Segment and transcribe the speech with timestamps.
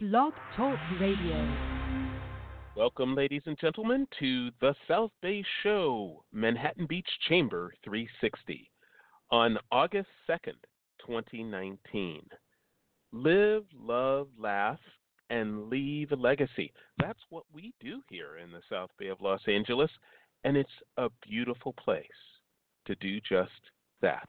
[0.00, 1.56] Blog Talk Radio.
[2.76, 8.70] Welcome, ladies and gentlemen, to the South Bay Show, Manhattan Beach Chamber 360,
[9.32, 10.54] on August 2nd,
[11.04, 12.22] 2019.
[13.10, 14.78] Live, love, laugh,
[15.30, 16.72] and leave a legacy.
[17.00, 19.90] That's what we do here in the South Bay of Los Angeles,
[20.44, 22.06] and it's a beautiful place
[22.86, 23.50] to do just
[24.00, 24.28] that.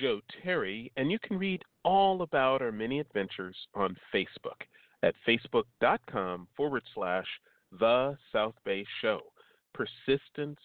[0.00, 4.62] Joe Terry, and you can read all about our many adventures on Facebook
[5.02, 7.26] at facebook.com forward slash
[7.78, 9.20] The South Bay Show.
[9.74, 10.60] Persistence,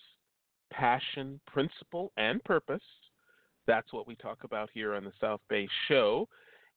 [0.72, 2.82] passion, principle, and purpose.
[3.68, 6.28] That's what we talk about here on the South Bay Show.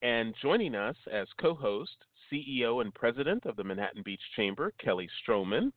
[0.03, 1.97] And joining us as co host,
[2.31, 5.73] CEO and president of the Manhattan Beach Chamber, Kelly Stroman.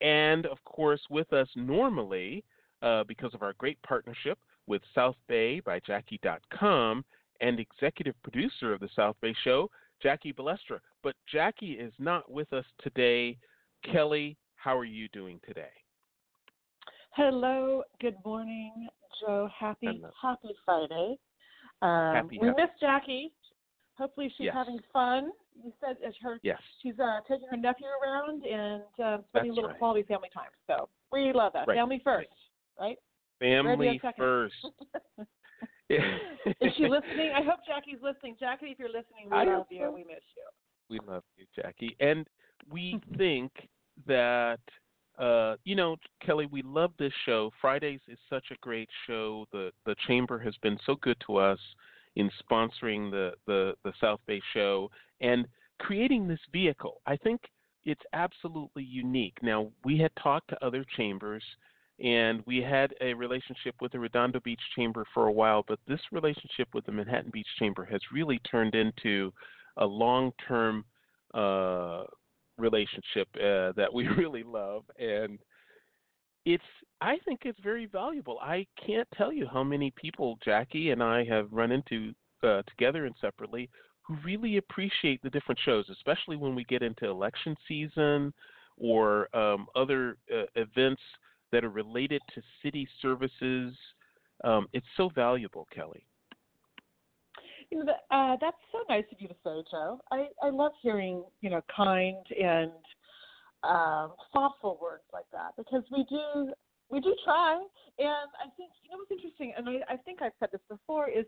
[0.00, 2.44] And of course, with us normally,
[2.84, 7.04] uh, because of our great partnership with South Bay by Jackie.com
[7.40, 9.70] and executive producer of the South Bay Show,
[10.02, 10.78] Jackie Balestra.
[11.02, 13.36] But Jackie is not with us today.
[13.90, 15.68] Kelly, how are you doing today?
[17.10, 18.88] Hello, good morning,
[19.20, 19.48] Joe.
[19.58, 20.10] Happy Hello.
[20.20, 21.16] happy Friday.
[21.82, 23.32] Um, Happy, we happy- miss Jackie.
[23.96, 24.54] Hopefully she's Yes.
[24.54, 25.30] having fun.
[25.62, 26.60] You said her Yes.
[26.82, 29.78] she's uh, taking her nephew around and uh, spending a little right.
[29.78, 30.50] quality family time.
[30.66, 31.68] So we love that.
[31.68, 31.76] Right.
[31.76, 32.28] Family first, right?
[33.40, 34.12] Family Radio second.
[34.16, 34.54] first.
[35.90, 37.32] Is she listening?
[37.34, 38.36] I hope Jackie's listening.
[38.40, 39.80] Jackie, if you're listening, we I love you.
[39.84, 39.92] so.
[39.92, 40.44] We miss you.
[40.90, 41.96] We love you, Jackie.
[42.00, 42.26] And
[42.70, 43.52] we think
[44.06, 44.60] that
[45.18, 47.52] uh, you know, Kelly, we love this show.
[47.60, 49.46] Fridays is such a great show.
[49.52, 51.58] The the chamber has been so good to us
[52.16, 54.90] in sponsoring the the, the South Bay show
[55.20, 55.46] and
[55.78, 57.00] creating this vehicle.
[57.06, 57.40] I think
[57.84, 59.36] it's absolutely unique.
[59.42, 61.44] Now, we had talked to other chambers
[62.02, 66.00] and we had a relationship with the Redondo Beach Chamber for a while, but this
[66.10, 69.32] relationship with the Manhattan Beach Chamber has really turned into
[69.76, 70.84] a long-term
[71.34, 72.04] uh,
[72.58, 75.38] relationship uh, that we really love, and
[76.44, 76.64] it's
[77.00, 78.38] I think it's very valuable.
[78.40, 82.12] I can't tell you how many people Jackie and I have run into
[82.42, 83.70] uh, together and separately
[84.02, 88.34] who really appreciate the different shows, especially when we get into election season
[88.76, 91.00] or um, other uh, events
[91.54, 93.72] that are related to city services.
[94.42, 96.04] Um, it's so valuable, Kelly.
[97.70, 100.00] You know, uh, that's so nice of you to say, Joe.
[100.10, 102.72] I, I love hearing, you know, kind and
[103.62, 106.52] um, thoughtful words like that because we do
[106.90, 107.62] we do try.
[108.00, 111.08] And I think you know what's interesting, and I, I think I've said this before,
[111.08, 111.24] is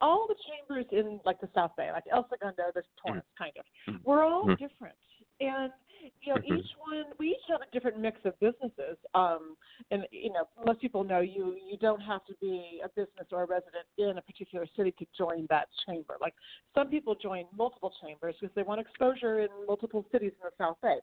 [0.00, 3.64] all the chambers in like the South Bay, like El Segundo, there's Torrance, kind of.
[3.92, 4.00] Mhm.
[4.04, 4.56] We're all Mhm.
[4.58, 4.94] different,
[5.40, 5.72] and
[6.22, 6.58] you know, Mhm.
[6.58, 8.96] each one we each have a different mix of businesses.
[9.14, 9.56] Um,
[9.90, 13.42] and you know, most people know you you don't have to be a business or
[13.42, 16.16] a resident in a particular city to join that chamber.
[16.20, 16.34] Like
[16.74, 20.80] some people join multiple chambers because they want exposure in multiple cities in the South
[20.82, 20.98] Bay.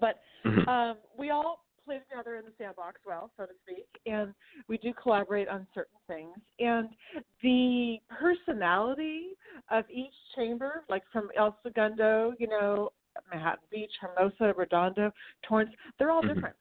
[0.00, 0.68] But Mhm.
[0.68, 4.34] um, we all play together in the sandbox well, so to speak, and
[4.68, 6.36] we do collaborate on certain things.
[6.58, 6.88] And
[7.42, 9.36] the personality
[9.70, 12.90] of each chamber, like from El Segundo, you know,
[13.30, 15.12] Manhattan Beach, Hermosa, Redondo,
[15.42, 16.34] Torrance, they're all Mhm.
[16.34, 16.56] different.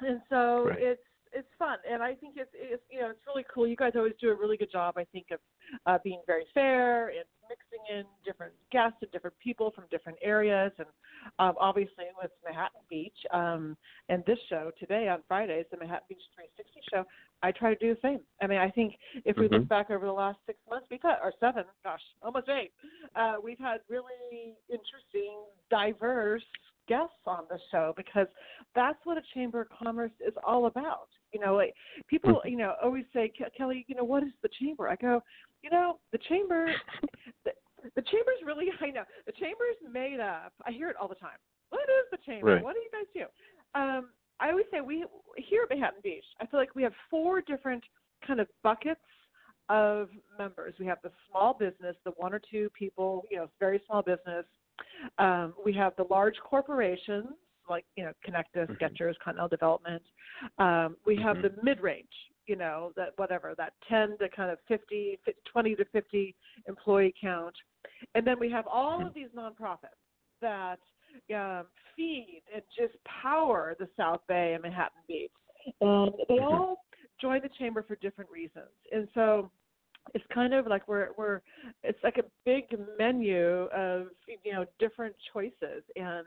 [0.00, 0.82] And so Right.
[0.82, 3.66] it's it's fun, and I think it's it's you know it's really cool.
[3.66, 5.40] You guys always do a really good job, I think, of
[5.84, 10.72] uh, being very fair and mixing in different guests and different people from different areas,
[10.78, 10.88] and
[11.38, 13.76] um, obviously with Manhattan Beach um,
[14.08, 17.04] and this show today on Fridays, the Manhattan Beach 360 show,
[17.42, 18.20] I try to do the same.
[18.40, 19.68] I mean, I think if we look Mhm.
[19.68, 22.72] back over the last six months, we've had or seven, gosh, almost eight,
[23.14, 26.44] uh, we've had really interesting, diverse
[26.86, 28.28] guests on the show because
[28.74, 31.08] that's what a chamber of commerce is all about.
[31.32, 31.74] You know, like
[32.06, 34.88] people, you know, always say, Kelly, you know, what is the chamber?
[34.88, 35.22] I go,
[35.62, 36.66] you know, the chamber,
[37.44, 37.52] the,
[37.94, 40.52] the chamber's really, I know, the chamber's made up.
[40.64, 41.38] I hear it all the time.
[41.70, 42.54] what is the chamber?
[42.54, 42.62] Right.
[42.62, 43.80] What do you guys do?
[43.80, 44.10] Um,
[44.40, 45.04] I always say we
[45.36, 46.24] here at Manhattan Beach.
[46.40, 47.82] I feel like we have four different
[48.26, 49.00] kind of buckets
[49.68, 50.74] of members.
[50.78, 54.44] We have the small business, the one or two people, you know, very small business.
[55.18, 57.28] Um, we have the large corporations
[57.68, 58.78] like you know Connectus, Mhm.
[58.78, 60.02] Skechers, Continental Development.
[60.58, 61.42] Um, we have Mhm.
[61.56, 65.84] the mid range, you know, that whatever that 10 to kind of 50, 20 to
[65.86, 66.36] 50
[66.68, 67.56] employee count,
[68.14, 69.06] and then we have all Mhm.
[69.08, 69.98] of these nonprofits
[70.40, 70.78] that
[71.34, 71.66] um,
[71.96, 75.30] feed and just power the South Bay and Manhattan Beach,
[75.80, 76.46] and they Mhm.
[76.46, 76.84] all
[77.20, 79.50] join the chamber for different reasons, and so
[80.14, 81.40] it's kind of like we're we're
[81.82, 82.64] it's like a big
[82.98, 84.08] menu of
[84.44, 85.82] you know different choices.
[85.96, 86.26] And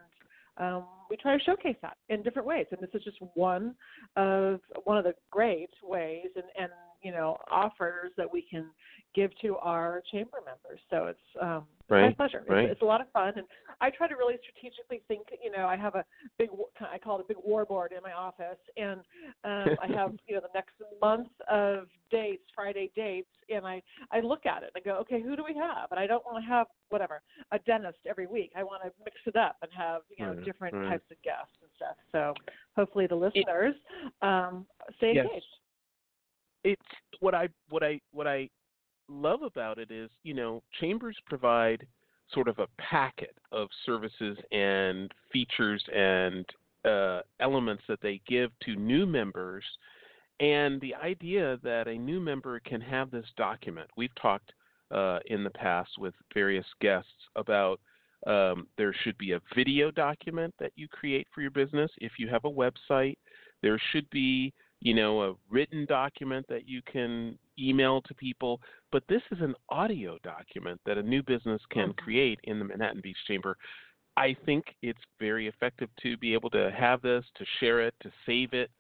[0.58, 2.66] um, we try to showcase that in different ways.
[2.72, 3.76] And this is just one
[4.16, 6.28] of one of the great ways.
[6.36, 8.66] And and you know offers that we can
[9.16, 12.66] give to our chamber members so it's um Right, my pleasure right.
[12.66, 13.48] it's, it's a lot of fun and
[13.82, 16.06] i try to really strategically think you know i have a
[16.38, 16.50] big
[16.82, 19.00] i call it a big war board in my office and
[19.44, 23.82] um i have you know the next month of dates friday dates and i
[24.12, 26.24] i look at it and i go okay who do we have and i don't
[26.26, 27.22] want to have whatever
[27.54, 30.46] a dentist every week i want to mix it up and have you know Right,
[30.46, 30.90] different right.
[30.90, 32.36] types of guests and stuff so
[32.76, 33.74] hopefully the listeners
[34.22, 34.64] um
[34.98, 35.26] stay Yes.
[35.26, 35.46] engaged
[36.70, 36.82] it's
[37.20, 38.50] what I what I what I
[39.08, 41.86] love about it is you know chambers provide
[42.32, 46.46] sort of a packet of services and features and
[46.86, 49.64] uh, elements that they give to new members,
[50.40, 53.90] and the idea that a new member can have this document.
[53.98, 54.54] We've talked
[54.92, 57.80] uh, in the past with various guests about
[58.28, 62.28] um, there should be a video document that you create for your business if you
[62.28, 63.16] have a website.
[63.62, 68.62] There should be you know, a written document that you can email to people,
[68.92, 71.98] but this is an audio document that a new business can Mhm.
[71.98, 73.58] create in the Manhattan Beach Chamber.
[74.16, 78.12] I think it's very effective to be able to have this, to share it, to
[78.26, 78.72] save it.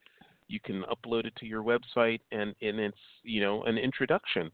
[0.47, 4.51] You can upload it to your website, and, and it's you know an introduction.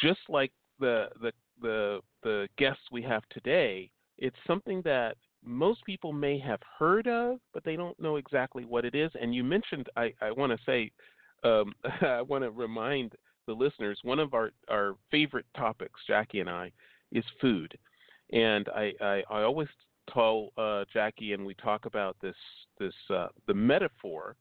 [0.00, 6.12] Just like the the the the guests we have today, it's something that most people
[6.12, 9.10] may have heard of, but they don't know exactly what it is.
[9.20, 10.90] And you mentioned, I, I want to say,
[11.44, 13.14] um, I want to remind
[13.46, 16.70] the listeners, one of our, our favorite topics, Jackie and I,
[17.12, 17.76] is food.
[18.32, 19.68] And I, I, I always
[20.12, 22.36] tell uh, Jackie, and we talk about this,
[22.78, 24.36] this uh, the metaphor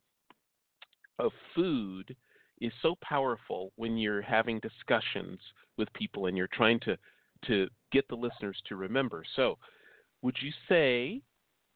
[1.19, 2.15] of food
[2.59, 5.39] is so powerful when you're having discussions
[5.77, 6.97] with people and you're trying to,
[7.45, 9.23] to get the listeners to remember.
[9.35, 9.57] So,
[10.21, 11.21] would you say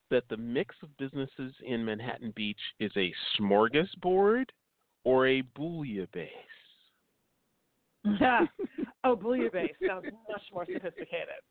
[0.10, 4.46] that the mix of businesses in Manhattan Beach is a smorgasbord
[5.04, 6.28] or a bouillabaisse?
[8.20, 8.46] Yeah.
[9.04, 11.42] oh, bouillabaisse sounds much more sophisticated.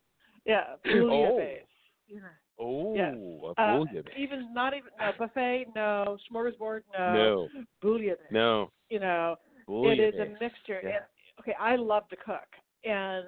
[0.44, 1.60] Yeah, bouillabaisse.
[2.08, 2.18] Yeah.
[2.58, 3.14] Oh, Yes.
[3.16, 4.16] a Uh, bouillabaisse.
[4.18, 7.48] even not even no buffet, no smorgasbord, no, no,
[7.82, 8.16] bouillabaisse.
[8.30, 9.36] no, You know,
[9.68, 9.98] bouillabaisse.
[9.98, 10.80] it is a mixture.
[10.82, 10.90] Yeah.
[10.96, 11.04] And,
[11.40, 12.48] okay, I love to cook
[12.84, 13.24] and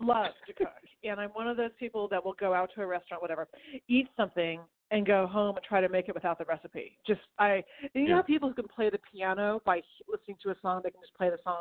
[0.00, 0.68] love to cook,
[1.04, 3.48] and I'm one of those people that will go out to a restaurant, whatever,
[3.88, 4.60] eat something,
[4.90, 6.98] and go home and try to make it without the recipe.
[7.06, 7.62] Just I,
[7.94, 10.90] you know, how people who can play the piano by listening to a song, they
[10.90, 11.60] can just play the song.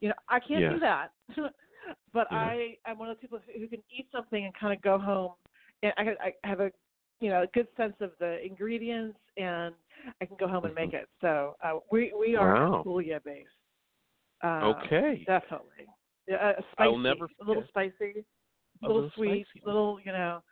[0.00, 0.72] You know, I can't Yeah.
[0.74, 1.12] do that.
[2.12, 2.38] but Yeah.
[2.38, 5.32] I, I'm one of those people who can eat something and kind of go home,
[5.82, 6.70] and I, I have a,
[7.20, 9.74] you know, a good sense of the ingredients, and
[10.20, 11.08] I can go home and make it.
[11.20, 12.72] So uh, we we are Mm-hmm.
[12.72, 12.82] Wow.
[12.86, 13.44] bouillabaisse.
[14.42, 15.24] Uh, Okay.
[15.26, 15.86] Definitely.
[16.26, 18.24] Yeah, uh, spicy, I'll never a little spicy,
[18.82, 19.66] A little, little sweet, spicy.
[19.66, 20.42] little you know,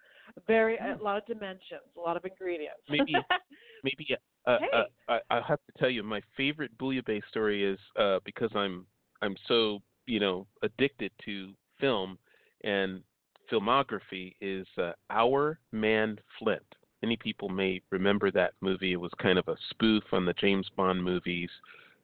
[0.47, 0.97] very Yeah.
[0.97, 2.83] a lot of dimensions, a lot of ingredients.
[2.89, 3.15] Maybe-
[3.85, 4.69] Maybe uh, Hey.
[4.73, 8.87] uh, I, I have to tell you, my favorite bouillabaisse story is uh, because I'm
[9.23, 12.19] I'm so you know addicted to film
[12.65, 13.03] and
[13.51, 16.63] filmography is uh, Our Man Flint.
[17.03, 18.93] Many people may remember that movie.
[18.93, 21.51] It was kind of a spoof on the James Bond movies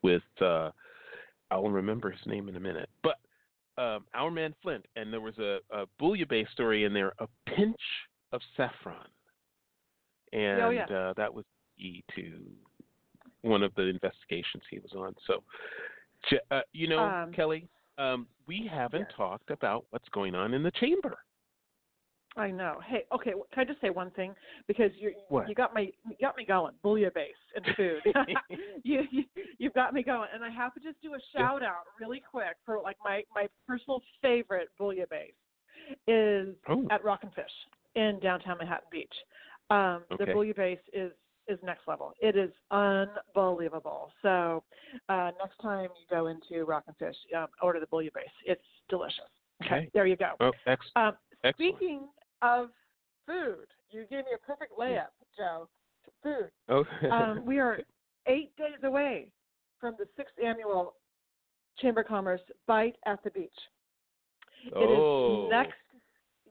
[0.03, 0.71] with uh,
[1.51, 3.17] I'll remember his name in a minute, but
[3.79, 7.81] um, Our Man Flint, and there was a, a bouillabaisse story in there, a pinch
[8.33, 9.07] of saffron,
[10.33, 10.85] and Oh, yeah.
[10.85, 11.45] uh, that was
[11.79, 12.41] key to
[13.43, 15.15] one of the investigations he was on.
[15.27, 15.43] So,
[16.51, 19.13] uh, you know, Um, Kelly, um, we haven't yes.
[19.17, 21.17] talked about what's going on in the chamber.
[22.37, 22.79] I know.
[22.87, 23.33] Hey, okay.
[23.53, 24.35] Can I just say one thing?
[24.67, 25.13] Because you
[25.49, 26.75] you got my you got me going.
[26.85, 28.01] Bouillabaisse and food.
[28.85, 29.25] you, you
[29.59, 32.57] you've got me going, and I have to just do a shout out really quick
[32.65, 35.33] for like my my personal favorite bouillabaisse
[36.07, 36.87] is Oh.
[36.91, 37.45] at Rock and Fish
[37.95, 39.15] in downtown Manhattan Beach.
[39.71, 40.33] Um, The Okay.
[40.33, 41.13] bouillabaisse is
[41.49, 42.13] is next level.
[42.21, 44.13] It is unbelievable.
[44.23, 44.63] So
[45.09, 48.37] uh, next time you go into Rock and Fish, um, order the bouillabaisse.
[48.45, 49.25] It's delicious.
[49.65, 49.91] Okay.
[49.95, 50.33] there you go.
[50.41, 51.57] Oh, ex- Um, excellent.
[51.57, 52.09] Speaking
[52.43, 52.69] of
[53.27, 53.67] food.
[53.91, 55.69] You gave me a perfect layup, Joe.
[56.23, 56.51] Food.
[56.69, 57.09] Okay.
[57.11, 57.79] Um, we are
[58.27, 59.29] eight days away
[59.81, 60.95] from the sixth annual
[61.79, 63.51] Chamber of Commerce Bite at the Beach.
[64.75, 64.83] oh.
[64.83, 65.75] It is next.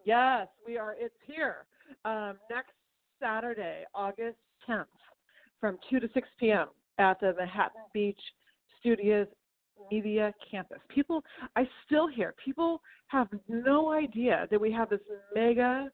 [0.06, 0.96] Yes, we are.
[0.98, 1.65] It's here
[2.06, 2.72] um, next
[3.20, 4.38] Saturday, August
[4.70, 4.86] 10th,
[5.60, 6.67] from 2 to 6 p.m.
[6.98, 8.20] at the Manhattan Beach
[8.79, 9.27] Studios
[9.91, 10.79] Media Campus.
[10.89, 11.24] People,
[11.55, 15.00] I still hear people have no idea that we have this
[15.34, 15.89] mega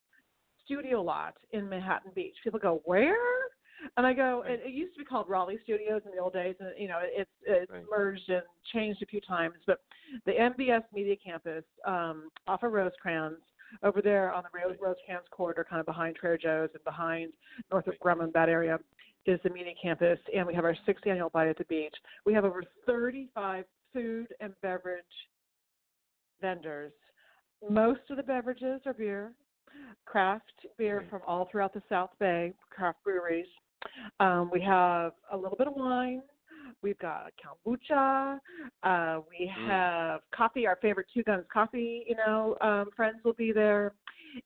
[0.66, 2.36] studio lot in Manhattan Beach.
[2.44, 3.16] People go, where?
[3.98, 6.56] And I go, it, it used to be called Raleigh Studios in the old days,
[6.60, 7.84] and you know, it's it's Right.
[7.92, 9.56] merged and changed a few times.
[9.68, 9.80] But
[10.26, 13.40] the MBS Media Campus um, off of Rosecrans,
[13.82, 17.34] over there on the Rose, Rosecrans corridor, kind of behind Trader Joe's and behind
[17.72, 18.80] north of Grumman, that area,
[19.26, 21.96] is the media campus, and we have our sixth annual Bite at the Beach.
[22.26, 25.04] We have over 35 food and beverage
[26.42, 26.92] vendors.
[27.70, 29.32] Most of the beverages are beer,
[30.06, 33.46] craft beer from all throughout the South Bay, craft breweries.
[34.20, 36.22] Um, we have a little bit of wine.
[36.82, 38.40] We've got kombucha.
[38.84, 39.66] Uh, we Mm.
[39.66, 40.66] have coffee.
[40.68, 43.94] Our favorite Two Guns coffee, you know, um, friends will be there,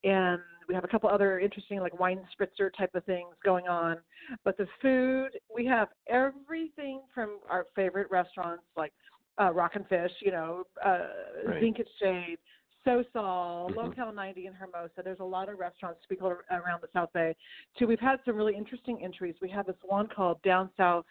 [0.03, 3.97] and we have a couple other interesting like wine spritzer type of things going on.
[4.43, 8.91] But the food, we have everything from our favorite restaurants like
[9.39, 11.07] uh, Rock and Fish, you know, uh,
[11.45, 11.62] Right.
[11.62, 12.38] Zinc and Shade,
[12.86, 13.75] Sosol, Mhm.
[13.75, 15.03] Locale 90 in Hermosa.
[15.03, 17.36] There's a lot of restaurants people ar- around the South Bay.
[17.77, 19.36] Too, we've had some really interesting entries.
[19.41, 21.05] We have this one called Down South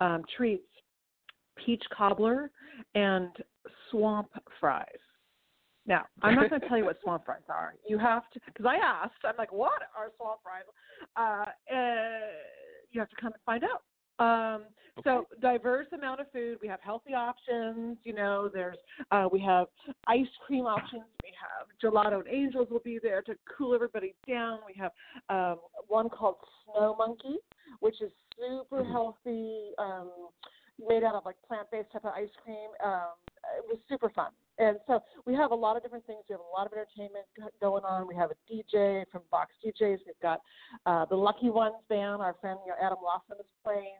[0.00, 0.68] um, Treats,
[1.56, 2.50] Peach Cobbler,
[2.94, 3.30] and
[3.90, 4.30] Swamp
[4.60, 4.86] Fries.
[5.86, 7.74] Now, I'm not going to tell you what swamp fries are.
[7.86, 9.14] You have to, because I asked.
[9.24, 10.62] I'm like, what are swamp fries?
[11.16, 12.20] Uh, uh,
[12.90, 13.82] you have to come and find out.
[14.18, 14.64] Um,
[15.02, 16.58] so diverse amount of food.
[16.62, 17.96] We have healthy options.
[18.04, 18.76] You know, there's
[19.10, 19.66] uh, we have
[20.06, 21.02] ice cream options.
[21.24, 24.60] We have gelato and angels will be there to cool everybody down.
[24.66, 24.92] We have
[25.28, 27.38] um, one called Snow Monkey,
[27.80, 28.92] which is super Mhm.
[28.92, 30.10] healthy, um,
[30.78, 32.70] made out of like plant-based type of ice cream.
[32.80, 33.14] Um,
[33.56, 34.30] it was super fun.
[34.58, 36.20] And so we have a lot of different things.
[36.28, 37.24] We have a lot of entertainment
[37.60, 38.06] going on.
[38.06, 39.98] We have a DJ from Box DJs.
[40.06, 40.40] We've got
[40.86, 42.20] uh, the Lucky Ones band.
[42.22, 43.96] Our friend you know, Adam Lawson is playing.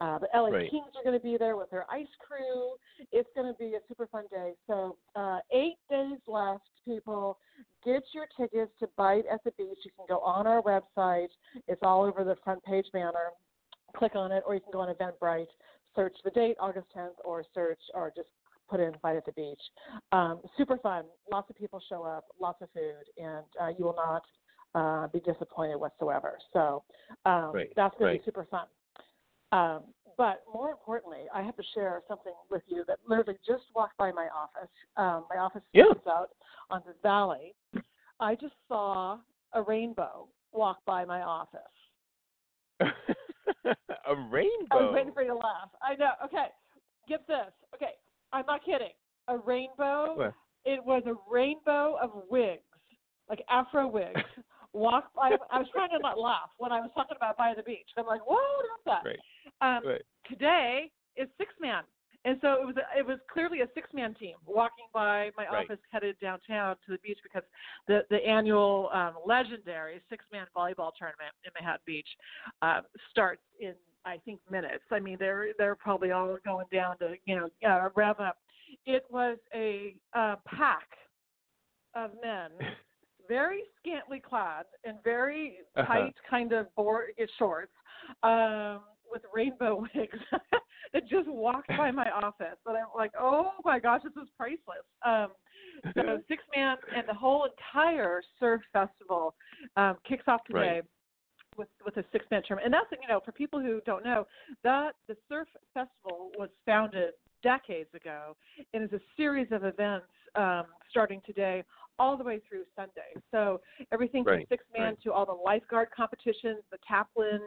[0.00, 0.70] Uh, the LA Right.
[0.70, 2.72] Kings are going to be there with their ice crew.
[3.12, 4.52] It's going to be a super fun day.
[4.66, 7.38] So uh, eight days left, people.
[7.84, 9.78] Get your tickets to Bite at the Beach.
[9.84, 11.28] You can go on our website.
[11.68, 13.30] It's all over the front page banner.
[13.96, 15.46] Click on it, or you can go on Eventbrite,
[15.94, 18.28] search the date, August 10th, or search, or just
[18.68, 19.60] put in Bite at the Beach.
[20.12, 21.04] Um, super fun.
[21.30, 24.22] Lots of people show up, lots of food, and uh, you will not
[24.74, 26.38] uh, be disappointed whatsoever.
[26.52, 26.82] So
[27.24, 28.12] um, Right, that's going right.
[28.14, 28.66] to be super fun.
[29.52, 29.82] Um,
[30.16, 34.12] but more importantly, I have to share something with you that literally just walked by
[34.12, 34.70] my office.
[34.96, 35.84] Um, my office Yeah.
[35.90, 36.30] is out
[36.70, 37.54] on the valley.
[38.18, 39.18] I just saw
[39.52, 41.60] a rainbow walk by my office.
[42.80, 44.66] a rainbow.
[44.70, 45.68] I was waiting for you to laugh.
[45.82, 46.12] I know.
[46.24, 46.46] Okay,
[47.08, 47.52] get this.
[47.74, 47.92] Okay,
[48.32, 48.92] I'm not kidding.
[49.28, 50.14] A rainbow.
[50.16, 50.34] What?
[50.64, 52.62] It was a rainbow of wigs,
[53.28, 54.20] like Afro wigs.
[54.72, 55.30] Walk by.
[55.50, 57.88] I was trying to not laugh when I was talking about by the beach.
[57.96, 59.08] I'm like, whoa, what's that.
[59.08, 59.76] Right.
[59.76, 60.02] Um, Right.
[60.28, 61.82] Today is six man,
[62.26, 62.74] and so it was.
[62.76, 65.64] A, it was clearly a six man team walking by my Right.
[65.64, 67.42] office, headed downtown to the beach because
[67.88, 72.08] the the annual um, legendary six man volleyball tournament in Manhattan Beach
[72.60, 72.80] uh,
[73.10, 73.72] starts in
[74.06, 74.84] I think minutes.
[74.90, 78.38] I mean, they're they're probably all going down to you know uh, rev up.
[78.86, 80.88] It was a uh, pack
[81.94, 82.50] of men,
[83.28, 85.86] very scantily clad and very Uh-huh.
[85.86, 87.72] tight kind of board shorts,
[88.22, 90.18] um, with rainbow wigs
[90.92, 92.58] that just walked by my office.
[92.66, 94.86] And I'm like, oh my gosh, this is priceless.
[95.04, 95.28] Um,
[95.94, 99.34] so six man and the whole entire surf festival
[99.76, 100.84] um, kicks off today Right.
[101.56, 102.66] With with a six man tournament.
[102.66, 104.26] And that's you know for people who don't know
[104.62, 108.36] that the surf festival was founded decades ago
[108.74, 111.62] and is a series of events um, starting today
[111.98, 113.14] all the way through Sunday.
[113.30, 113.60] So
[113.92, 115.02] everything from Right, six man right.
[115.04, 117.40] to all the lifeguard competitions, the taplin,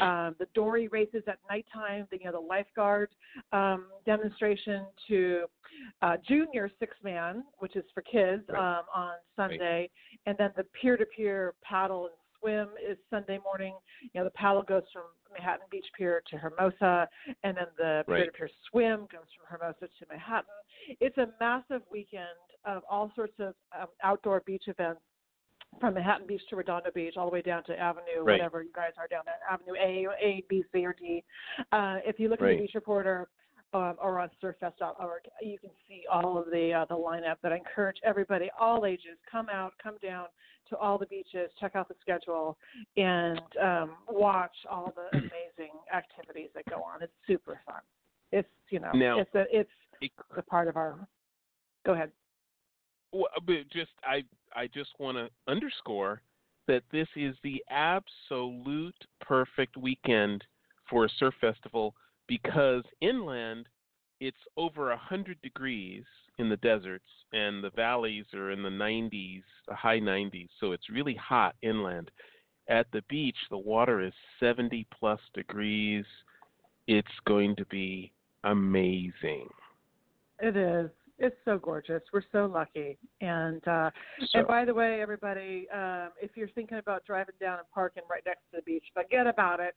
[0.00, 3.10] um, the dory races at nighttime, the you know the lifeguard
[3.52, 5.44] um, demonstration to
[6.02, 8.78] uh, junior six man, which is for kids Right.
[8.78, 9.88] um, on Sunday,
[10.26, 13.74] and then the pier to pier paddle and swim is Sunday morning.
[14.12, 17.08] You know the paddle goes from Manhattan Beach Pier to Hermosa,
[17.42, 18.16] and then the Right.
[18.16, 20.50] pier to pier swim goes from Hermosa to Manhattan.
[21.00, 22.26] It's a massive weekend
[22.64, 25.00] of all sorts of um, outdoor beach events
[25.80, 28.34] from Manhattan Beach to Redondo Beach, all the way down to Avenue, Right.
[28.38, 31.24] whatever you guys are down there, Avenue A, A, B, C, or D.
[31.72, 33.28] Uh, if you look at the Beach Reporter,
[33.74, 35.22] um, or on surffest.org.
[35.40, 37.36] You can see all of the uh, the lineup.
[37.42, 40.26] But I encourage everybody, all ages, come out, come down
[40.70, 42.56] to all the beaches, check out the schedule,
[42.96, 47.02] and um, watch all the amazing activities that go on.
[47.02, 47.80] It's super fun.
[48.30, 50.96] It's you know, Now- it's a it's It- a part of our.
[51.84, 52.12] Go ahead.
[53.12, 54.24] Well, but just I
[54.54, 56.22] I just want to underscore
[56.68, 60.44] that this is the absolute perfect weekend
[60.88, 61.94] for a surf festival
[62.28, 63.66] because inland
[64.20, 66.04] it's over a hundred degrees
[66.38, 70.88] in the deserts and the valleys are in the 90s, the high 90s, so it's
[70.90, 72.10] really hot inland.
[72.68, 76.04] At the beach, the water is 70 plus degrees.
[76.86, 78.12] It's going to be
[78.44, 79.48] amazing.
[80.38, 80.90] It is.
[81.22, 82.02] It's so gorgeous.
[82.12, 82.98] We're so lucky.
[83.20, 83.90] And uh
[84.32, 88.02] So, and by the way, everybody, um, if you're thinking about driving down and parking
[88.10, 89.76] right next to the beach, forget about it.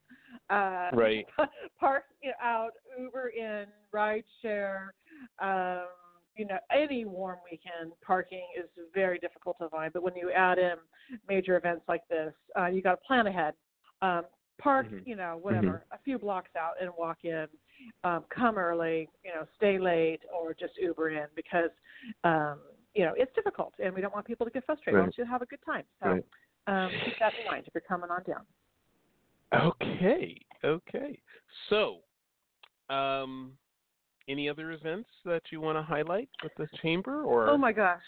[0.49, 1.25] Uh, Right.
[1.79, 2.05] park
[2.41, 4.95] out, Uber in, ride share.
[5.39, 5.85] Um,
[6.35, 9.93] you know, any warm weekend parking is very difficult to find.
[9.93, 10.73] But when you add in
[11.29, 13.53] major events like this, uh, you got to plan ahead.
[14.01, 14.23] Um,
[14.57, 15.05] park, Mhm.
[15.05, 17.47] you know, whatever, a few blocks out and walk in.
[18.03, 21.71] Um, come early, you know, stay late, or just Uber in because
[22.23, 22.59] um,
[22.93, 24.95] you know it's difficult, and we don't want people to get frustrated.
[24.95, 25.83] We want you to have a good time.
[26.01, 26.25] So Right.
[26.67, 28.45] um, keep that in mind if you're coming on down.
[29.53, 31.19] Okay, okay.
[31.69, 31.99] So,
[32.89, 33.53] um,
[34.27, 38.01] any other events that you want to highlight with the chamber, or Oh my gosh.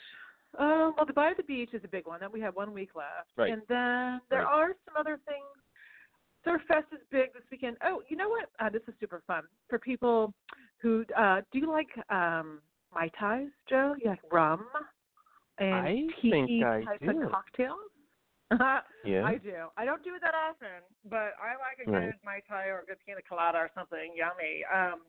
[0.58, 2.20] Um, well, the By the Beach is a big one.
[2.20, 3.52] Then we have one week left, Right.
[3.54, 4.70] and then there Right.
[4.70, 5.46] are some other things.
[6.46, 7.78] Surffest is big this weekend.
[7.84, 8.50] Oh, you know what?
[8.60, 10.34] Uh, this is super fun for people
[10.82, 12.62] who uh, do you like um,
[12.94, 13.96] mai tais, Joe?
[14.02, 14.66] You like rum
[15.60, 17.24] and I tiki think I type do.
[17.24, 17.78] of cocktails?
[19.06, 19.26] yeah?
[19.26, 19.68] I do.
[19.76, 22.06] I don't do it that often, but I like a Right.
[22.06, 24.64] good mai tai or a good pina colada or something yummy.
[24.74, 25.02] Um,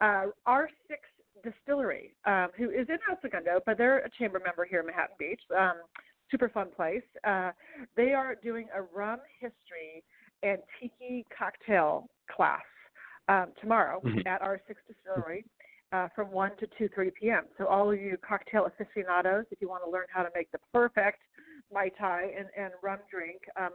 [0.00, 0.98] uh, R6
[1.42, 5.16] Distillery, um, who is in El Segundo, but they're a chamber member here in Manhattan
[5.18, 5.40] Beach.
[5.56, 5.76] Um,
[6.30, 7.02] super fun place.
[7.24, 7.52] Uh,
[7.96, 10.02] they are doing a rum history
[10.42, 12.62] and tiki cocktail class
[13.28, 14.26] um, tomorrow Mhm.
[14.26, 15.44] at R6 Distillery.
[15.92, 17.44] Uh, from 1 to 2.30 p.m.
[17.58, 20.58] So all of you cocktail aficionados, if you want to learn how to make the
[20.72, 21.20] perfect
[21.70, 23.72] Mai Tai and, and rum drink, um,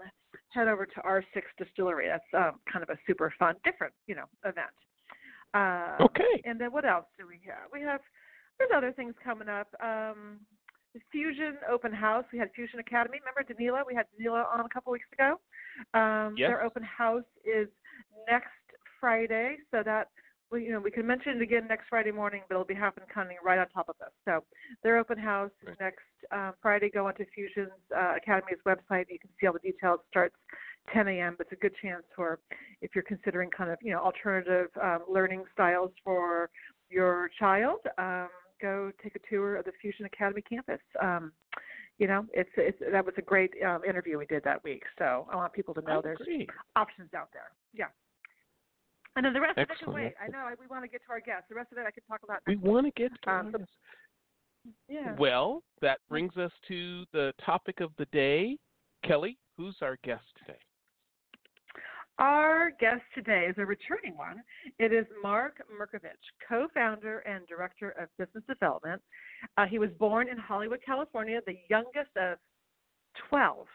[0.49, 2.07] head over to R6 Distillery.
[2.07, 4.73] That's um, kind of a super fun, different, you know, event.
[5.53, 6.41] Uh, Okay.
[6.43, 7.69] And then what else do we have?
[7.71, 8.01] We have
[8.57, 9.67] there's other things coming up.
[9.79, 10.39] Um,
[11.11, 12.25] Fusion Open House.
[12.31, 13.19] We had Fusion Academy.
[13.19, 13.83] Remember Danila?
[13.87, 15.39] We had Danila on a couple weeks ago.
[15.93, 16.49] Um, Yes.
[16.49, 17.67] Their open house is
[18.27, 18.49] next
[18.99, 20.09] Friday, so that
[20.51, 23.07] we you know we can mention it again next Friday morning, but it'll be happening
[23.13, 24.11] coming right on top of us.
[24.25, 24.43] So
[24.83, 26.89] their open house is next um, Friday.
[26.89, 29.05] Go onto Fusion's uh, Academy's website.
[29.09, 29.99] You can see all the details.
[30.09, 30.35] Starts
[30.93, 31.35] 10 a.m.
[31.37, 32.39] But it's a good chance for
[32.81, 36.49] if you're considering kind of you know alternative um, learning styles for
[36.89, 37.79] your child.
[37.97, 38.29] Um,
[38.61, 40.79] go take a tour of the Fusion Academy campus.
[41.01, 41.31] Um,
[41.97, 44.83] you know, it's, it's that was a great um, interview we did that week.
[44.99, 46.49] So I want people to know Oh, there's great.
[46.75, 47.51] options out there.
[47.73, 47.85] Yeah.
[49.15, 50.13] And then the rest of it can Excellent, wait.
[50.23, 51.45] I know I, we want to get to our guests.
[51.49, 52.39] The rest of it I can talk about.
[52.45, 53.55] We want to get to Um.
[54.87, 55.15] Yeah.
[55.17, 58.57] Well, that brings us to the topic of the day.
[59.03, 60.59] Kelly, who's our guest today?
[62.19, 64.41] Our guest today is a returning one.
[64.79, 66.13] It is Mark Mirkovich,
[66.49, 69.01] co-founder and director of business development.
[69.55, 72.39] Uh, he was born in Hollywood, California, the youngest of
[73.29, 73.67] 12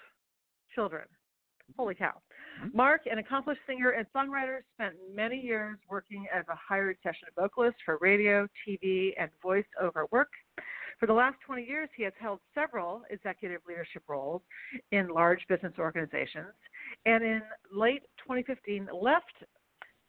[0.75, 1.05] children.
[1.77, 2.21] Holy cow.
[2.61, 2.75] Mhm.
[2.75, 7.81] Mark, an accomplished singer and songwriter, spent many years working as a hired session vocalist
[7.85, 10.33] for radio, TV, and voice-over work.
[10.99, 14.43] For the last 20 years, he has held several executive leadership roles
[14.91, 16.55] in large business organizations
[17.07, 17.43] and in
[17.75, 19.45] late 2015 left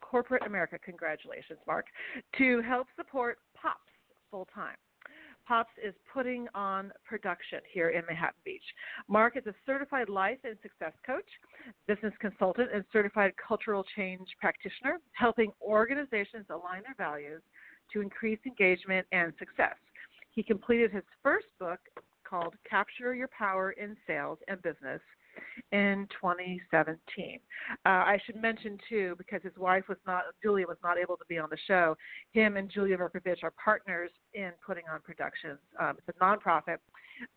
[0.00, 1.86] corporate America, congratulations, Mark,
[2.38, 3.80] to help support POPs
[4.30, 4.76] full time.
[5.46, 8.62] POPs is putting on production here in Manhattan Beach.
[9.08, 11.28] Mark is a certified life and success coach,
[11.86, 17.42] business consultant, and certified cultural change practitioner, helping organizations align their values
[17.92, 19.76] to increase engagement and success.
[20.30, 21.80] He completed his first book
[22.28, 25.00] called Capture Your Power in Sales and Business
[25.72, 27.40] in 2017.
[27.70, 31.24] Uh, I should mention too, because his wife was not, Julia was not able to
[31.28, 31.96] be on the show.
[32.32, 35.58] Him and Julia Mirkovich are partners in Puttin' On Productions.
[35.80, 36.78] Um, it's a nonprofit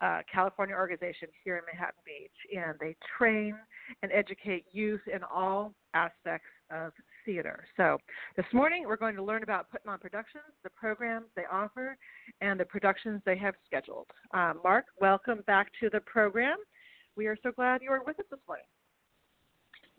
[0.01, 3.55] uh, California organization here in Manhattan Beach, and they train
[4.03, 6.91] and educate youth in all aspects of
[7.25, 7.65] theater.
[7.75, 7.97] So
[8.35, 11.97] this morning we're going to learn about Puttin' On Productions, the programs they offer,
[12.41, 14.07] and the productions they have scheduled.
[14.33, 16.57] Uh, Mark, welcome back to the program.
[17.17, 18.65] We are so glad you are with us this morning.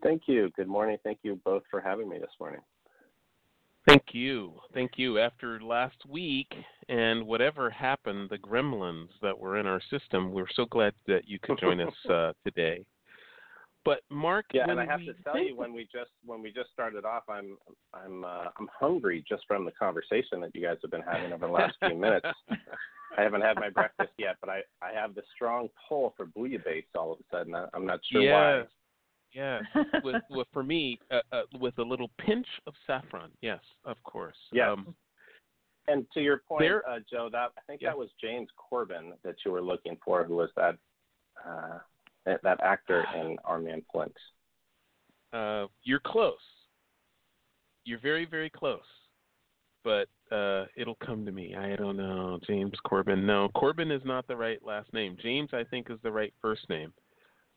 [0.01, 0.49] Thank you.
[0.55, 0.97] Good morning.
[1.03, 2.61] Thank you both for having me this morning.
[3.85, 4.53] Thank you.
[4.73, 5.19] Thank you.
[5.19, 6.47] After last week
[6.87, 11.39] and whatever happened, the gremlins that were in our system, we're so glad that you
[11.41, 12.85] could join us uh, today.
[13.83, 16.69] But Mark, yeah, and I have to tell you, when we just when we just
[16.71, 17.57] started off, I'm
[17.93, 21.47] I'm uh, I'm hungry just from the conversation that you guys have been having over
[21.47, 22.27] the last few minutes.
[23.17, 26.85] I haven't had my breakfast yet, but I I have the strong pull for bouillabaisse
[26.95, 27.55] all of a sudden.
[27.55, 28.57] I, I'm not sure why.
[28.57, 28.67] Yes.
[29.31, 29.85] Yes.
[30.03, 33.29] with, with for me, uh, uh, with a little pinch of saffron.
[33.41, 34.37] Yes, of course.
[34.51, 34.69] Yes.
[34.71, 34.95] Um,
[35.87, 37.89] And to your point, There- uh, Joe, that I think Yeah.
[37.89, 40.75] that was James Corbin that you were looking for, who was that
[41.47, 41.77] uh,
[42.25, 44.15] that, that actor in Our Man Flint.
[45.31, 46.37] uh, you're close.
[47.85, 48.81] You're very, very close.
[49.89, 51.55] But uh, it'll come to me.
[51.55, 52.39] I don't know.
[52.45, 53.25] James Corbin.
[53.25, 55.17] No, Corbin is not the right last name.
[55.19, 56.93] James, I think, is the right first name.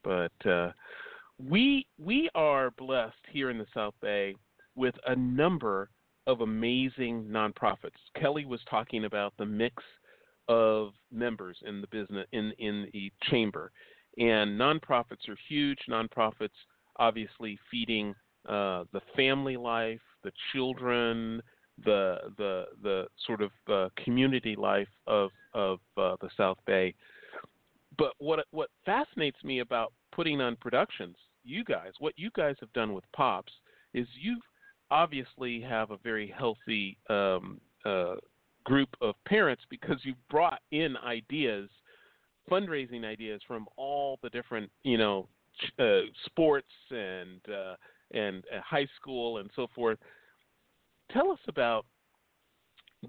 [0.03, 0.71] But uh,
[1.39, 4.35] we we are blessed here in the South Bay
[4.77, 5.91] with a number
[6.27, 8.01] of amazing nonprofits.
[8.19, 9.83] Kelly was talking about the mix
[10.49, 13.71] of members in the business in in the chamber,
[14.17, 15.81] and nonprofits are huge.
[15.87, 16.49] Nonprofits
[16.97, 18.15] obviously feeding
[18.49, 21.43] uh, the family life, the children,
[21.85, 26.95] the the the sort of uh, community life of of uh, the South Bay.
[27.99, 32.73] But what what fascinates me about Puttin' On Productions, you guys, what you guys have
[32.73, 33.53] done with Pops
[33.95, 34.39] is you
[34.91, 38.15] obviously have a very healthy um, uh,
[38.65, 41.69] group of parents because you've brought in ideas,
[42.51, 45.29] fundraising ideas from all the different you know
[45.79, 47.75] uh, sports and uh,
[48.13, 49.99] and uh, high school and so forth.
[51.13, 51.85] Tell us about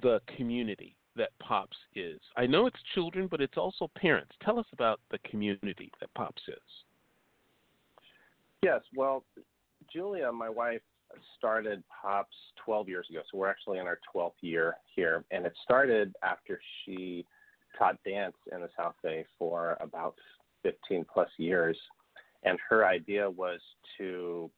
[0.01, 2.19] the community that Pops is.
[2.35, 4.31] I know it's children, but it's also parents.
[4.43, 6.57] Tell us about the community that Pops is.
[8.63, 9.23] Yes, well,
[9.91, 10.81] Julia, my wife,
[11.37, 12.35] started Pops
[12.65, 16.59] 12 years ago, so we're actually in our 12th year here, and it started after
[16.83, 17.25] she
[17.77, 20.15] taught dance in the South Bay for about
[20.63, 21.77] 15 plus years,
[22.43, 23.59] and her idea was
[23.97, 24.49] to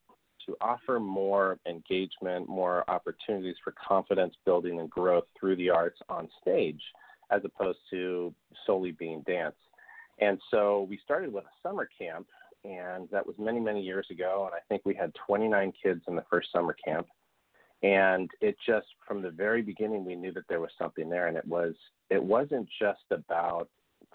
[0.46, 6.28] to offer more engagement, more opportunities for confidence building and growth through the arts on
[6.42, 6.82] stage,
[7.32, 8.34] as opposed to
[8.66, 9.56] solely being dance.
[10.20, 12.28] And so we started with a summer camp
[12.66, 16.16] and that was many many years ago and i think we had 29 kids in
[16.16, 17.08] the first summer camp
[17.84, 21.38] and it just from the very beginning we knew that there was something there and
[21.38, 21.74] it was
[22.10, 23.70] it wasn't just about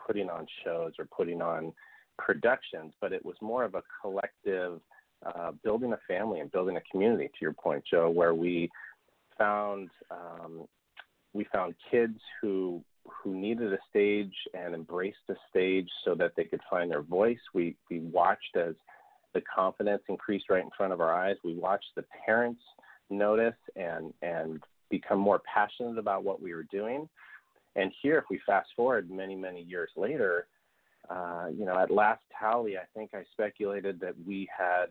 [0.06, 1.72] putting on shows or putting on
[2.18, 4.80] productions but it was more of a collective
[5.26, 8.70] uh, building a family and building a community to your point joe where we
[9.38, 10.66] found um,
[11.32, 16.44] we found kids who who needed a stage and embraced the stage so that they
[16.44, 17.38] could find their voice.
[17.54, 18.74] We we watched as
[19.34, 21.36] the confidence increased right in front of our eyes.
[21.44, 22.62] We watched the parents
[23.08, 27.08] notice and and become more passionate about what we were doing.
[27.76, 30.46] And here, if we fast forward many many years later,
[31.10, 34.86] uh, you know, at last tally, I think I speculated that we had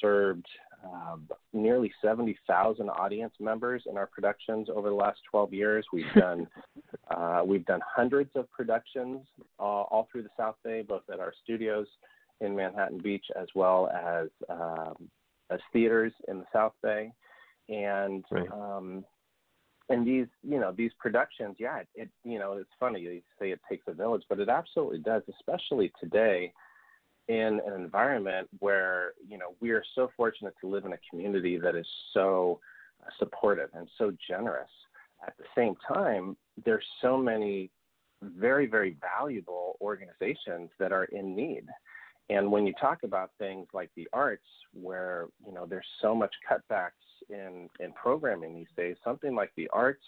[0.00, 0.46] served
[0.82, 1.16] uh,
[1.52, 5.84] nearly 70,000 audience members in our productions over the last 12 years.
[5.92, 6.46] We've done
[7.10, 9.26] uh, we've done hundreds of productions
[9.58, 11.86] uh, all through the South Bay, both at our studios
[12.40, 14.94] in Manhattan Beach as well as um,
[15.50, 17.12] as theaters in the South Bay,
[17.68, 18.50] and Right.
[18.50, 19.04] um,
[19.88, 23.50] and these you know these productions, yeah, it, it you know it's funny you say
[23.50, 26.52] it takes a village, but it absolutely does, especially today
[27.28, 31.58] in an environment where you know we are so fortunate to live in a community
[31.58, 32.60] that is so
[33.18, 34.70] supportive and so generous.
[35.26, 37.70] At the same time, there's so many
[38.22, 41.64] very very valuable organizations that are in need.
[42.30, 44.42] And when you talk about things like the arts,
[44.74, 46.90] where you know there's so much cutbacks
[47.30, 50.04] in in programming these days, something like the arts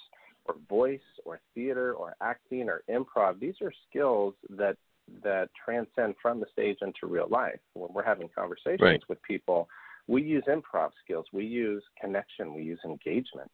[0.46, 4.76] or voice or theater or acting or improv, these are skills that
[5.22, 7.58] that transcend from the stage into real life.
[7.74, 9.02] When we're having conversations Right.
[9.08, 9.68] with people,
[10.06, 13.50] we use improv skills, we use connection, we use engagement.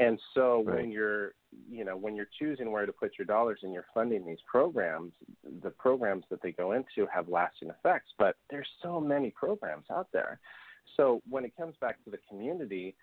[0.00, 0.76] And so Right.
[0.80, 1.34] when you're
[1.70, 5.12] you know, when you're choosing where to put your dollars and you're funding these programs,
[5.62, 8.12] the programs that they go into have lasting effects.
[8.18, 10.40] But there's so many programs out there.
[10.96, 12.94] So when it comes back to the community,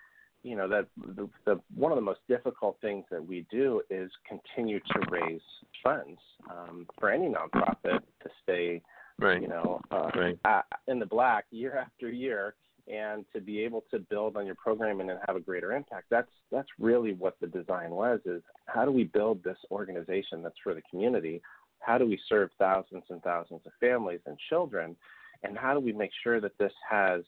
[0.44, 4.10] you know that the, the one of the most difficult things that we do is
[4.28, 5.42] continue to raise
[5.84, 8.82] funds um, for any nonprofit to stay,
[9.20, 9.42] Right.
[9.42, 10.40] you know, uh, Right.
[10.46, 12.56] uh, in the black year after year,
[12.92, 16.08] and to be able to build on your programming and have a greater impact.
[16.10, 18.20] That's that's really what the design was.
[18.26, 21.42] Is how do we build this organization that's for the community?
[21.80, 24.96] How do we serve thousands and thousands of families and children?
[25.44, 27.24] and how do we make sure that this has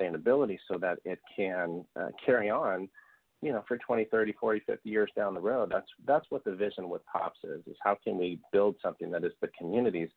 [0.00, 2.88] sustainability so that it can uh, carry on
[3.40, 5.70] you know, for 20, 30, 40, 50 years down the road.
[5.72, 7.60] That's that's what the vision with Pops is.
[7.66, 10.08] Is how can we build something that is the communities?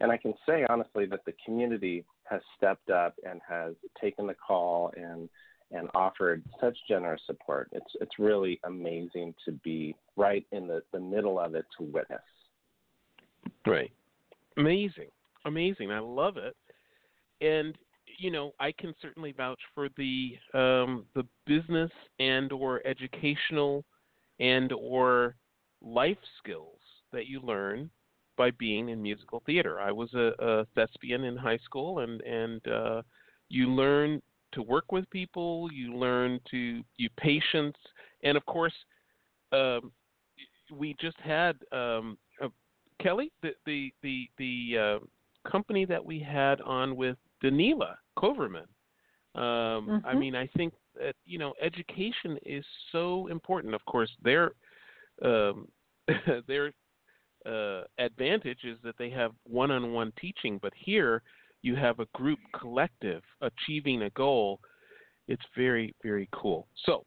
[0.00, 4.34] And I can say honestly that the community has stepped up and has taken the
[4.34, 5.28] call and
[5.70, 7.68] and offered such generous support.
[7.72, 12.20] It's it's really amazing to be right in the, the middle of it to witness.
[13.66, 13.92] Right.
[14.56, 15.08] Amazing.
[15.44, 15.90] Amazing.
[15.90, 16.56] I love it.
[17.40, 17.76] And
[18.18, 23.84] you know, I can certainly vouch for the um, the business and or educational
[24.40, 25.36] and or
[25.82, 26.78] life skills
[27.12, 27.90] that you learn
[28.38, 29.80] by being in musical theater.
[29.80, 33.02] I was a, a thespian in high school, and and uh,
[33.50, 34.22] you learn
[34.52, 35.68] to work with people.
[35.70, 37.76] You learn to you patience,
[38.22, 38.72] and of course,
[39.52, 39.92] um,
[40.72, 42.48] we just had um, uh,
[43.02, 48.68] Kelly, the the the the uh, company that we had on with Danila Coverman.
[49.34, 50.06] Um, mm-hmm.
[50.06, 53.74] I mean, I think that you know education is so important.
[53.74, 54.52] Of course, their
[55.22, 55.68] um,
[56.46, 56.72] their
[57.46, 61.22] uh, advantage is that they have one-on-one teaching, but here
[61.62, 64.60] you have a group collective achieving a goal.
[65.26, 66.68] It's very very cool.
[66.86, 67.04] So,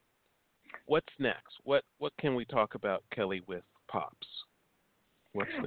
[0.85, 1.53] what's next?
[1.63, 4.27] What what can we talk about, Kelly, with Pops?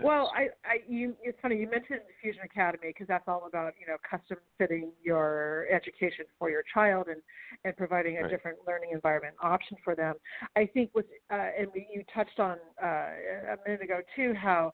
[0.03, 3.87] Well, I, I, you, it's funny you mentioned Fusion Academy because that's all about you
[3.87, 7.23] know custom fitting your education for your child and
[7.65, 8.31] and providing a right.
[8.31, 10.15] different learning environment option for them.
[10.55, 14.73] I think with uh, and we, you touched on uh, a minute ago too how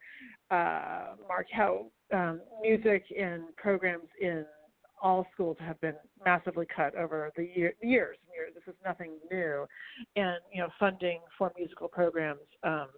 [0.50, 4.44] uh, Mark how um, music and programs in
[5.02, 8.16] all schools have been massively cut over the year, years.
[8.54, 9.66] This is nothing new,
[10.16, 12.88] and you know funding for musical programs um,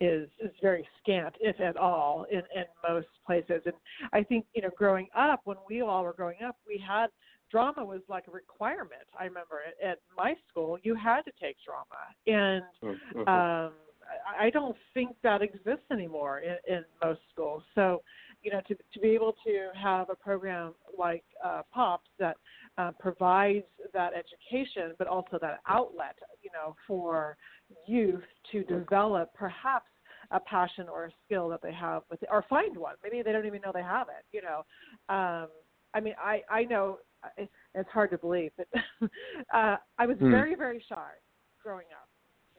[0.00, 3.62] is is very scant, if at all, in in most places.
[3.66, 3.74] And
[4.12, 7.08] I think you know, growing up, when we all were growing up, we had
[7.50, 9.02] drama was like a requirement.
[9.18, 13.28] I remember at, at my school, you had to take drama, and mm-hmm.
[13.28, 13.72] um,
[14.38, 17.62] I don't think that exists anymore in, in most schools.
[17.74, 18.02] So,
[18.42, 22.36] you know, to to be able to have a program like uh, Pops that
[22.78, 27.36] uh, provides that education, but also that outlet, you know, for
[27.86, 29.86] youth to develop perhaps
[30.30, 32.94] a passion or a skill that they have with it, or find one.
[33.02, 34.24] Maybe they don't even know they have it.
[34.32, 34.58] You know,
[35.14, 35.48] um,
[35.94, 36.98] I mean, I I know
[37.74, 38.68] it's hard to believe, but
[39.54, 40.30] uh, I was mm.
[40.30, 41.10] very very shy
[41.62, 42.08] growing up,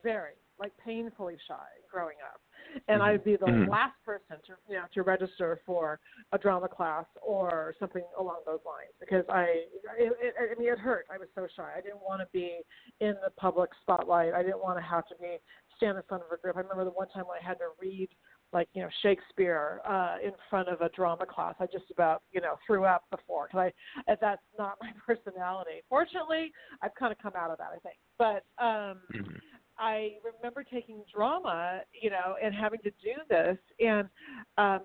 [0.02, 2.40] very like painfully shy growing up,
[2.88, 3.02] and mm-hmm.
[3.02, 3.68] I'd be the mm.
[3.68, 6.00] last person to you know to register for
[6.32, 9.64] a drama class or something along those lines because I
[9.98, 11.06] it, it, I mean it hurt.
[11.12, 11.70] I was so shy.
[11.76, 12.58] I didn't want to be
[13.00, 14.34] in the public spotlight.
[14.34, 15.36] I didn't want to have to be
[15.76, 16.56] stand in front of a group.
[16.56, 18.08] I remember the one time when I had to read
[18.54, 21.54] like you know Shakespeare uh, in front of a drama class.
[21.58, 23.72] I just about you know threw up before because
[24.08, 25.82] I that's not my personality.
[25.88, 27.96] Fortunately, I've kind of come out of that I think.
[28.16, 29.36] But um, mm-hmm.
[29.78, 34.08] I remember taking drama, you know, and having to do this, and
[34.56, 34.80] um,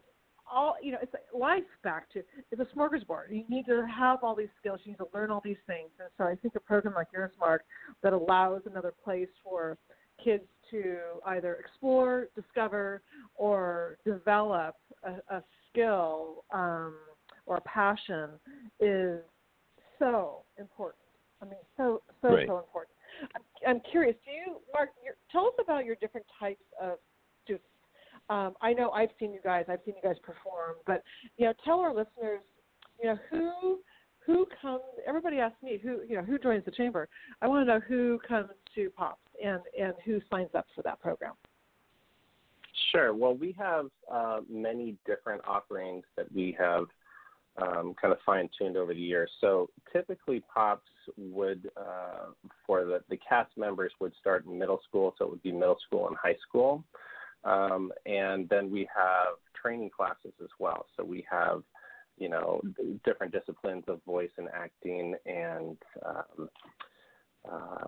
[0.51, 3.29] all you know, it's life back to it's a smorgasbord.
[3.31, 4.79] You need to have all these skills.
[4.83, 7.31] You need to learn all these things, and so I think a program like yours,
[7.39, 7.63] Mark,
[8.03, 9.77] that allows another place for
[10.23, 10.97] kids to
[11.27, 13.01] either explore, discover,
[13.35, 16.95] or develop a, a skill um,
[17.45, 18.29] or a passion
[18.79, 19.19] is
[19.97, 21.03] so important.
[21.41, 22.47] I mean, so so right.
[22.47, 22.95] so important.
[23.67, 24.15] I'm, curious.
[24.25, 24.89] Do you, Mark?
[25.31, 26.97] Tell us about your different types of
[27.43, 27.65] students.
[28.29, 29.65] Um, I know I've seen you guys.
[29.67, 31.03] I've seen you guys perform, but
[31.37, 32.41] you know, tell our listeners,
[33.01, 33.79] you know, who
[34.25, 34.81] who comes.
[35.07, 37.07] Everybody asks me who you know who joins the chamber.
[37.41, 41.01] I want to know who comes to Pops and and who signs up for that
[41.01, 41.33] program.
[42.91, 43.13] Sure.
[43.13, 46.85] Well, we have uh, many different offerings that we have
[47.57, 49.29] um, kind of fine tuned over the years.
[49.41, 50.81] So typically, Pops
[51.17, 52.31] would, uh,
[52.65, 55.77] for the, the cast members, would start in middle school, so it would be middle
[55.85, 56.83] school and high school.
[57.43, 60.85] Um, and then we have training classes as well.
[60.95, 61.63] So we have,
[62.17, 62.61] you know,
[63.05, 66.49] different disciplines of voice and acting and um,
[67.49, 67.85] uh,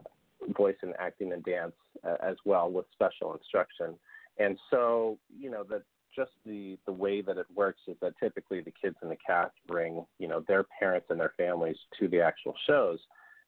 [0.57, 1.73] voice and acting and dance
[2.07, 3.95] uh, as well with special instruction.
[4.37, 5.83] And so, you know, the
[6.15, 9.53] just the the way that it works is that typically the kids in the cast
[9.67, 12.99] bring you know their parents and their families to the actual shows.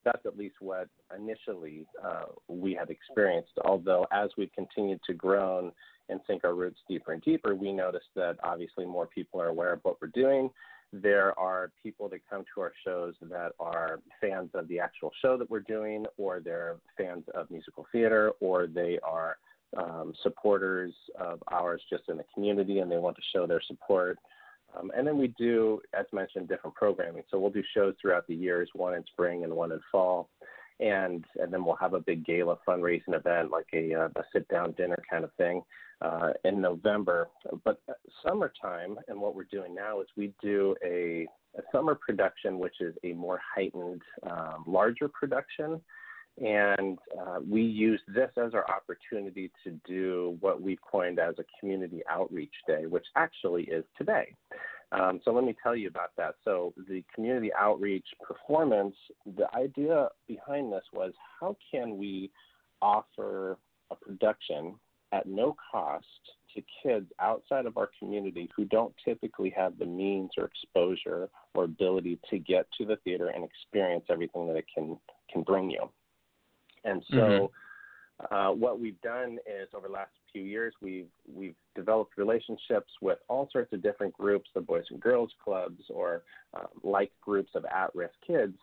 [0.03, 3.53] That's at least what initially uh, we had experienced.
[3.63, 5.71] Although as we've continued to grow
[6.09, 9.71] and sink our roots deeper and deeper, we noticed that obviously more people are aware
[9.73, 10.49] of what we're doing.
[10.91, 15.37] There are people that come to our shows that are fans of the actual show
[15.37, 19.37] that we're doing, or they're fans of musical theater, or they are
[19.77, 24.17] um, supporters of ours just in the community and they want to show their support.
[24.77, 27.23] Um, and then we do, as mentioned, different programming.
[27.29, 30.29] So we'll do shows throughout the years, one in spring and one in fall.
[30.79, 34.47] and and then we'll have a big gala fundraising event like a, uh, a sit
[34.47, 35.61] down dinner kind of thing
[36.01, 37.29] uh, in November.
[37.63, 37.81] But
[38.25, 42.95] summertime, and what we're doing now is we do a, a summer production, which is
[43.03, 45.79] a more heightened, um, larger production.
[46.41, 51.43] And uh, we use this as our opportunity to do what we've coined as a
[51.59, 54.33] community outreach day, which actually is today.
[54.91, 56.35] Um, so let me tell you about that.
[56.43, 58.95] So the community outreach performance,
[59.37, 62.31] the idea behind this was how can we
[62.81, 63.57] offer
[63.91, 64.75] a production
[65.11, 66.05] at no cost
[66.55, 71.63] to kids outside of our community who don't typically have the means or exposure or
[71.63, 74.97] ability to get to the theater and experience everything that it can
[75.31, 75.89] can bring you.
[76.83, 77.45] And so mm-hmm
[78.31, 83.17] uh, what we've done is over the last few years, we've we've developed relationships with
[83.27, 87.65] all sorts of different groups, the Boys and Girls Clubs or uh, like groups of
[87.65, 88.55] at-risk kids,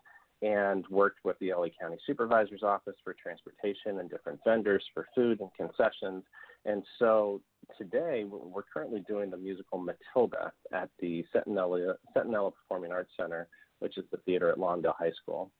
[0.42, 5.40] and worked with the LA County Supervisor's Office for transportation and different vendors for food
[5.40, 6.22] and concessions.
[6.64, 7.40] And so
[7.76, 13.48] today, we're currently doing the musical Matilda at the Centinela, Centinela Performing Arts Center
[13.80, 15.50] which is the theater at Lawndale High School.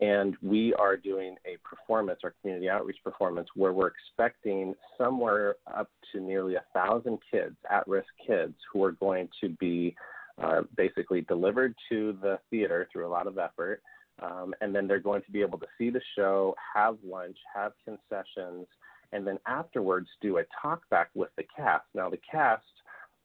[0.00, 5.88] And we are doing a performance, our community outreach performance, where we're expecting somewhere up
[6.12, 9.94] to nearly a thousand kids, at risk kids, who are going to be
[10.42, 13.80] uh, basically delivered to the theater through a lot of effort.
[14.22, 17.72] Um, and then they're going to be able to see the show, have lunch, have
[17.84, 18.66] concessions,
[19.12, 21.84] and then afterwards do a talk back with the cast.
[21.94, 22.64] Now, the cast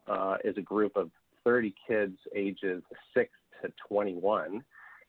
[0.07, 1.09] uh, is a group of
[1.43, 2.83] 30 kids ages
[3.13, 3.29] 6
[3.61, 4.63] to 21.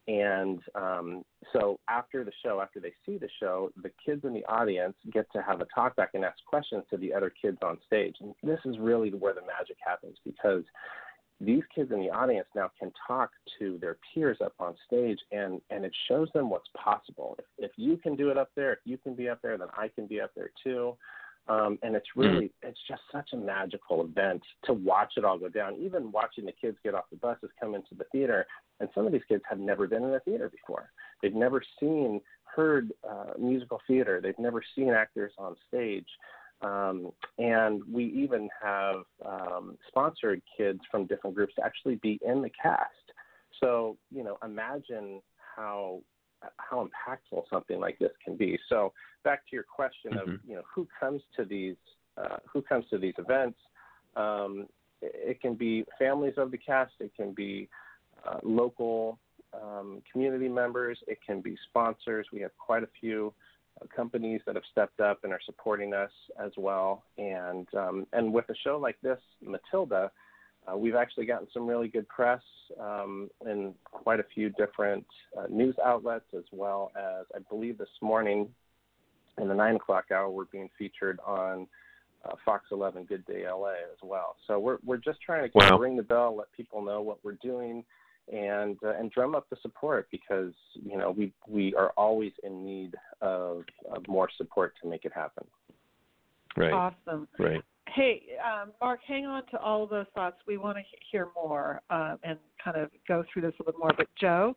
[0.09, 4.45] And um, so after the show, after they see the show, the kids in the
[4.47, 7.79] audience get to have a talk back and ask questions to the other kids on
[7.87, 8.17] stage.
[8.21, 10.65] And this is really where the magic happens because
[11.41, 15.61] these kids in the audience now can talk to their peers up on stage and,
[15.71, 17.37] and it shows them what's possible.
[17.39, 19.69] If, if you can do it up there, if you can be up there, then
[19.77, 20.97] I can be up there too.
[21.49, 22.21] Um, and it's hmm.
[22.21, 25.77] really, it's just such a magical event to watch it all go down.
[25.81, 28.47] Even watching the kids get off the buses, come into the theater,
[28.81, 30.91] and some of these kids have never been in a theater before.
[31.21, 34.21] They've never seen, heard uh, musical theater.
[34.23, 36.07] They've never seen actors on stage.
[36.61, 42.41] Um, and we even have um, sponsored kids from different groups to actually be in
[42.41, 42.89] the cast.
[43.61, 45.21] So, you know, imagine
[45.57, 46.03] how
[46.57, 48.59] how impactful something like this can be.
[48.69, 48.93] So
[49.25, 50.33] back to your question mm-hmm.
[50.33, 51.77] of you know who comes to these
[52.17, 53.59] uh, who comes to these events.
[54.17, 54.67] Um,
[55.01, 56.93] it can be families of the cast.
[57.01, 57.69] It can be
[58.27, 59.19] uh, local
[59.55, 60.99] um, community members.
[61.07, 62.27] It can be sponsors.
[62.33, 63.33] We have quite a few
[63.81, 67.05] uh, companies that have stepped up and are supporting us as well.
[67.19, 70.11] And um, and with a show like this, Matilda,
[70.71, 72.43] uh, we've actually gotten some really good press
[72.81, 75.05] um, in quite a few different
[75.37, 78.49] uh, news outlets, as well as I believe this morning
[79.39, 81.67] in the nine o'clock hour we're being featured on
[82.25, 84.37] uh, Fox 11 Good Day LA as well.
[84.47, 85.79] So we're we're just trying to wow.
[85.79, 87.85] ring the bell, let people know what we're doing,
[88.33, 92.65] and uh, and drum up the support because you know we we are always in
[92.65, 95.45] need of, of more support to make it happen.
[96.57, 96.73] Right.
[96.73, 97.27] Awesome.
[97.39, 97.63] Right.
[97.95, 100.37] Hey, um, Mark, hang on to all of those thoughts.
[100.47, 103.79] We want to hear more um, and kind of go through this a little bit
[103.81, 103.93] more.
[103.95, 104.57] But Joe,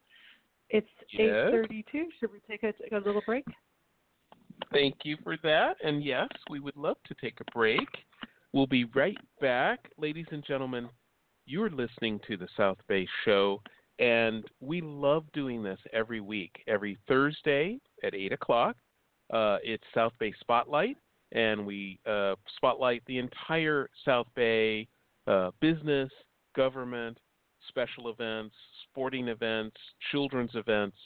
[0.69, 0.87] it's
[1.19, 2.05] eight thirty-two.
[2.19, 3.45] Should we take a, a little break?
[4.71, 5.75] Thank you for that.
[5.83, 7.87] And yes, we would love to take a break.
[8.53, 10.87] We'll be right back, ladies and gentlemen.
[11.45, 13.61] You're listening to the South Bay Show,
[13.99, 16.63] and we love doing this every week.
[16.67, 18.77] Every Thursday at eight o'clock,
[19.33, 20.97] uh, it's South Bay Spotlight
[21.35, 24.87] and we uh, spotlight the entire South Bay
[25.27, 26.09] uh, business,
[26.55, 27.17] government,
[27.67, 28.55] special events,
[28.89, 29.75] sporting events,
[30.11, 30.97] children's events,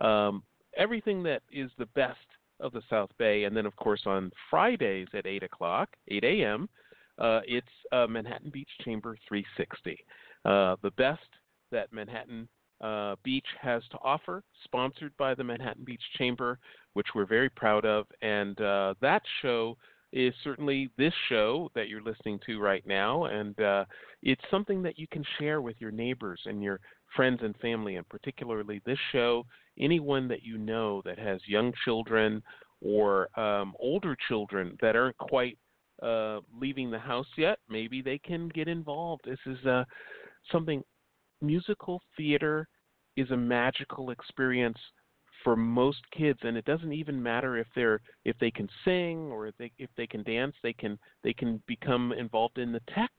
[0.00, 0.42] um,
[0.76, 2.18] everything that is the best
[2.60, 3.44] of the South Bay.
[3.44, 6.68] And then, of course, on Fridays at 8 o'clock, 8 a.m.,
[7.18, 9.98] uh, it's uh, Manhattan Beach Chamber 360.
[10.44, 11.20] Uh, the best
[11.72, 12.48] that Manhattan
[12.80, 16.58] uh, Beach has to offer, sponsored by the Manhattan Beach Chamber,
[16.94, 18.06] which we're very proud of.
[18.22, 19.76] And uh, that show
[20.12, 23.24] is certainly this show that you're listening to right now.
[23.26, 23.84] And uh,
[24.22, 26.80] it's something that you can share with your neighbors and your
[27.14, 29.44] friends and family, and particularly this show,
[29.78, 32.42] anyone that you know that has young children
[32.80, 35.58] or um, older children that aren't quite
[36.02, 39.22] uh, leaving the house yet, maybe they can get involved.
[39.24, 39.84] This is uh,
[40.50, 40.82] something
[41.40, 42.68] musical theater
[43.16, 44.78] is a magical experience
[45.44, 49.46] for most kids and it doesn't even matter if they're if they can sing or
[49.46, 53.10] if they if they can dance they can they can become involved in the tech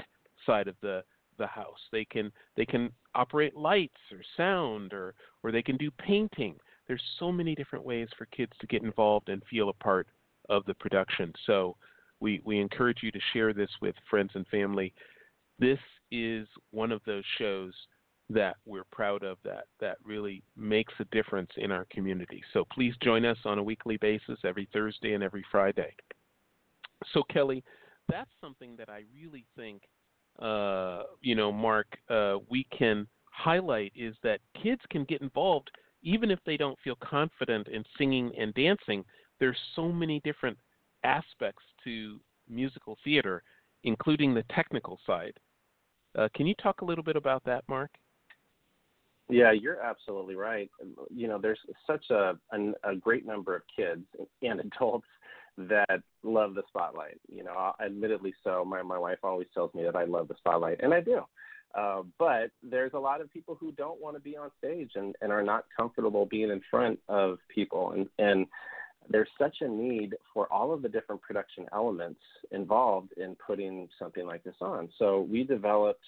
[0.45, 1.03] side of the
[1.39, 5.89] the house they can they can operate lights or sound or or they can do
[5.97, 6.55] painting
[6.91, 10.07] there's so many different ways for kids to get involved and feel a part
[10.49, 11.31] of the production.
[11.45, 11.77] So
[12.19, 14.93] we, we encourage you to share this with friends and family.
[15.57, 15.79] This
[16.11, 17.73] is one of those shows
[18.33, 22.41] that we're proud of that that really makes a difference in our community.
[22.53, 25.93] So please join us on a weekly basis every Thursday and every Friday.
[27.13, 27.63] So Kelly,
[28.07, 29.83] that's something that I really think
[30.39, 35.69] uh, you know, Mark, uh, we can highlight is that kids can get involved
[36.03, 39.03] even if they don't feel confident in singing and dancing.
[39.39, 40.57] There's so many different
[41.03, 42.19] aspects to
[42.49, 43.43] musical theater,
[43.83, 45.33] including the technical side.
[46.17, 47.91] Uh, can you talk a little bit about that, Mark?
[49.31, 50.69] Yeah, you're absolutely right.
[51.09, 54.03] You know, there's such a, a, a great number of kids
[54.41, 55.07] and adults
[55.57, 57.19] that love the spotlight.
[57.27, 58.63] You know, admittedly so.
[58.65, 61.21] My my wife always tells me that I love the spotlight, and I do.
[61.73, 65.15] Uh, but there's a lot of people who don't want to be on stage and,
[65.21, 68.45] and are not comfortable being in front of people, and and
[69.09, 72.19] there's such a need for all of the different production elements
[72.51, 74.89] involved in putting something like this on.
[74.99, 76.05] So we developed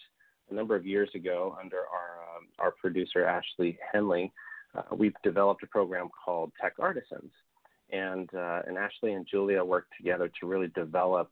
[0.54, 4.32] a number of years ago under our um, our producer Ashley Henley.
[4.76, 7.32] Uh, we've developed a program called Tech Artisans,
[7.92, 11.32] and uh, and Ashley and Julia worked together to really develop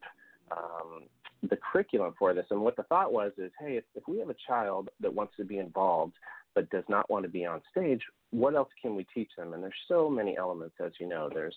[0.51, 1.03] um,
[1.49, 2.45] the curriculum for this.
[2.49, 5.33] And what the thought was is, hey, if, if we have a child that wants
[5.37, 6.13] to be involved
[6.53, 8.01] but does not want to be on stage,
[8.31, 9.53] what else can we teach them?
[9.53, 11.29] And there's so many elements, as you know.
[11.31, 11.55] There's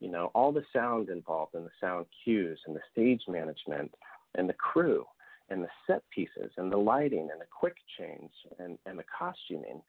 [0.00, 3.92] you know all the sound involved and the sound cues and the stage management
[4.34, 5.06] and the crew
[5.48, 9.80] and the set pieces and the lighting and the quick change and, and the costuming.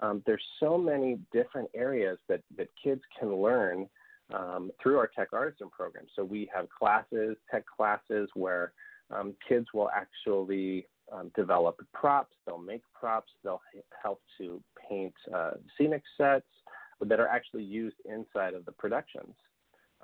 [0.00, 3.88] Um, there's so many different areas that, that kids can learn
[4.34, 6.04] um, through our Tech Artisan program.
[6.14, 8.72] So we have classes, tech classes, where
[9.10, 13.62] um, kids will actually um, develop props, they'll make props, they'll
[14.02, 16.46] help to paint uh, scenic sets
[17.00, 19.34] that are actually used inside of the productions.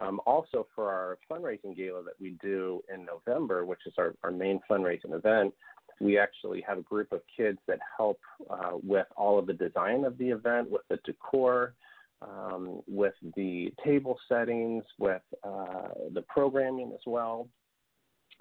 [0.01, 4.31] Um, also, for our fundraising gala that we do in November, which is our, our
[4.31, 5.55] main fundraising event,
[6.01, 8.19] we actually have a group of kids that help
[8.51, 11.75] uh, with all of the design of the event, with the decor,
[12.23, 17.49] um, with the table settings, with uh, the programming as well.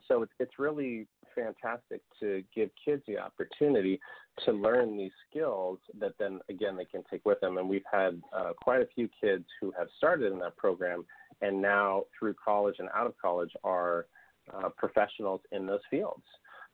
[0.07, 3.99] So it's, it's really fantastic to give kids the opportunity
[4.45, 7.57] to learn these skills that then again they can take with them.
[7.57, 11.05] And we've had uh, quite a few kids who have started in that program
[11.41, 14.05] and now through college and out of college are
[14.53, 16.23] uh, professionals in those fields.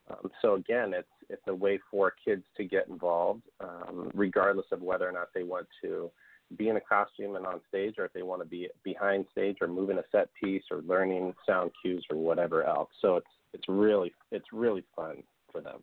[0.09, 4.82] Um, so again, it's it's a way for kids to get involved, um, regardless of
[4.82, 6.09] whether or not they want to
[6.55, 9.57] be in a costume and on stage, or if they want to be behind stage
[9.59, 12.89] or moving a set piece or learning sound cues or whatever else.
[13.01, 15.82] So it's it's really it's really fun for them.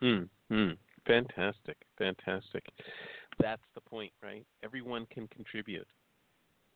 [0.00, 0.54] Hmm.
[0.54, 0.70] hmm.
[1.06, 1.76] Fantastic.
[1.98, 2.64] Fantastic.
[3.40, 4.44] That's the point, right?
[4.62, 5.86] Everyone can contribute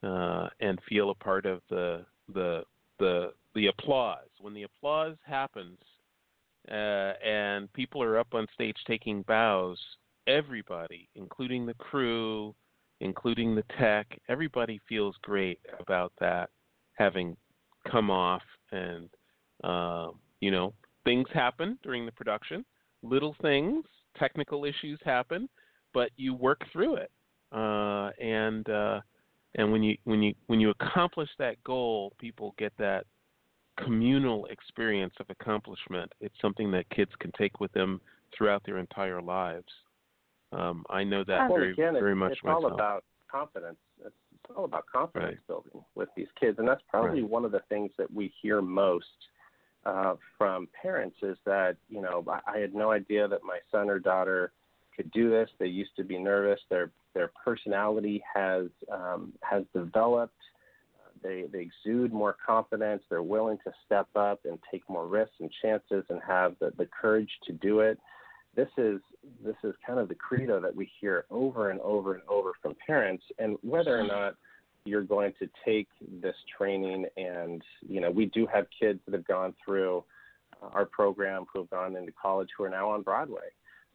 [0.02, 2.62] uh, and feel a part of the the
[2.98, 4.28] the the applause.
[4.40, 5.78] When the applause happens
[6.70, 6.74] uh,
[7.24, 9.78] and people are up on stage taking bows,
[10.26, 12.54] everybody, including the crew,
[13.00, 16.50] including the tech, everybody feels great about that
[16.94, 17.36] having
[17.90, 18.42] come off
[18.72, 19.08] and
[19.64, 20.08] uh,
[20.40, 20.72] you know
[21.04, 22.64] things happen during the production
[23.02, 23.84] little things
[24.18, 25.48] technical issues happen
[25.94, 27.10] but you work through it
[27.52, 29.00] uh, and uh,
[29.56, 33.04] and when you when you when you accomplish that goal people get that
[33.78, 38.00] communal experience of accomplishment it's something that kids can take with them
[38.36, 39.72] throughout their entire lives
[40.52, 42.64] um, I know that very again, very it's, much it's myself.
[42.64, 43.76] all about confidence.
[44.00, 45.46] It's, it's all about confidence Right.
[45.46, 47.30] building with these kids, and that's probably Right.
[47.30, 49.06] one of the things that we hear most
[49.84, 53.90] uh, from parents is that you know I, I had no idea that my son
[53.90, 54.52] or daughter
[54.96, 55.50] could do this.
[55.58, 56.60] They used to be nervous.
[56.70, 60.36] Their their personality has um, has developed.
[61.20, 63.02] They they exude more confidence.
[63.10, 66.86] They're willing to step up and take more risks and chances and have the, the
[66.86, 67.98] courage to do it.
[68.54, 69.00] This is
[69.44, 72.76] this is kind of the credo that we hear over and over and over from
[72.86, 73.24] parents.
[73.40, 74.36] And whether or not
[74.84, 75.88] you're going to take
[76.22, 80.04] this training, and you know, we do have kids that have gone through
[80.62, 83.50] our program who have gone into college who are now on Broadway.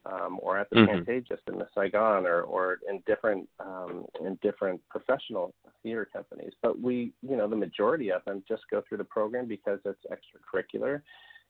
[0.06, 1.06] Um, or at the Mhm.
[1.06, 6.52] Pantages in the Saigon, or, or in different um, in different professional theater companies.
[6.60, 10.04] But we, you know, the majority of them just go through the program because it's
[10.12, 11.00] extracurricular,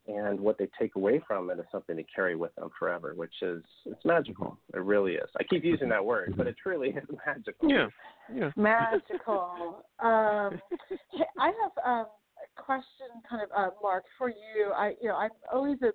[0.06, 3.34] and what they take away from it is something to carry with them forever, which
[3.42, 4.58] is it's magical.
[4.74, 5.28] It really is.
[5.38, 7.70] I keep using that word, but it truly is magical.
[7.70, 7.88] Yeah,
[8.32, 8.50] yeah.
[8.54, 9.84] magical.
[10.00, 10.60] um,
[11.38, 14.72] I have um, a question, kind of, uh, Mark, for you.
[14.76, 15.92] I, you know, I'm always a,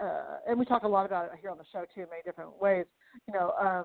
[0.00, 2.22] uh, and we talk a lot about it here on the show too, in many
[2.24, 2.86] different ways.
[3.28, 3.84] You know, um,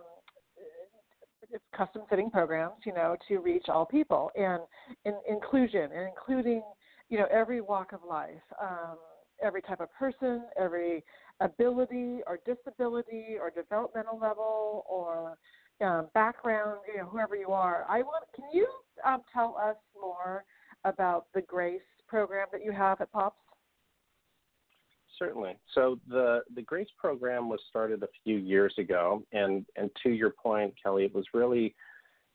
[1.52, 4.62] it's custom fitting programs, you know, to reach all people and
[5.06, 6.64] in, inclusion and including,
[7.10, 8.98] you know, every walk of life, um,
[9.44, 11.04] every type of person, every
[11.40, 15.38] ability or disability or developmental level or
[15.82, 17.86] um, background, you know, whoever you are.
[17.90, 18.26] I want.
[18.36, 18.68] Can you
[19.06, 20.46] um, tell us more
[20.86, 23.36] about the Grace program that you have at Pops?
[25.18, 25.58] Certainly.
[25.74, 30.32] So the the Grace program was started a few years ago, and and to your
[30.32, 31.74] point, Kelly, it was really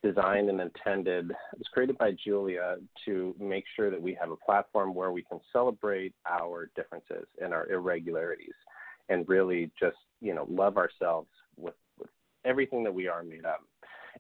[0.03, 1.31] designed and intended.
[1.31, 5.23] It was created by Julia to make sure that we have a platform where we
[5.23, 8.55] can celebrate our differences and our irregularities,
[9.11, 12.11] and really just you know love ourselves with, with
[12.45, 13.61] everything that we are made up.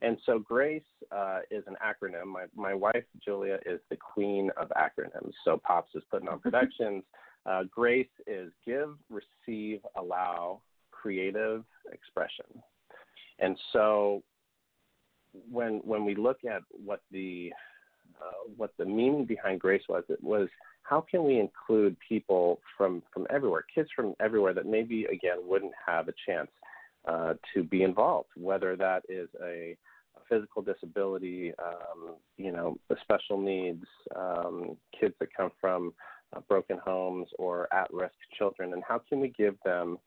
[0.02, 2.26] And so Grace uh, is an acronym.
[2.26, 5.32] My my wife Julia is the queen of acronyms.
[5.44, 7.04] So Pops is putting on productions.
[7.46, 10.60] Uh, grace is give, receive, allow,
[10.90, 12.44] creative expression.
[13.38, 14.22] And so
[15.50, 17.52] when when we look at what the
[18.20, 20.48] uh, what the meaning behind grace was, it was
[20.82, 25.72] how can we include people from from everywhere, kids from everywhere that maybe again wouldn't
[25.86, 26.50] have a chance
[27.08, 29.76] uh, to be involved, whether that is a,
[30.28, 33.84] physical disability, um, you know, special needs,
[34.14, 35.92] um, kids that come from
[36.34, 39.98] uh, broken homes or at-risk children, and how can we give them,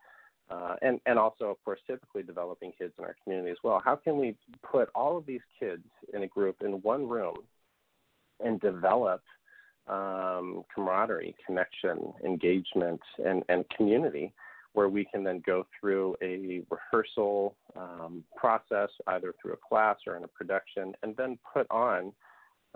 [0.50, 3.82] uh, and and also of course typically developing kids in our community as well.
[3.84, 7.36] How can we put all of these kids in a group in one room
[8.44, 9.22] and develop
[9.88, 14.34] um, camaraderie, connection, engagement, and and community?
[14.74, 20.18] Where we can then go through a rehearsal um, process, either through a class or
[20.18, 22.12] in a production, and then put on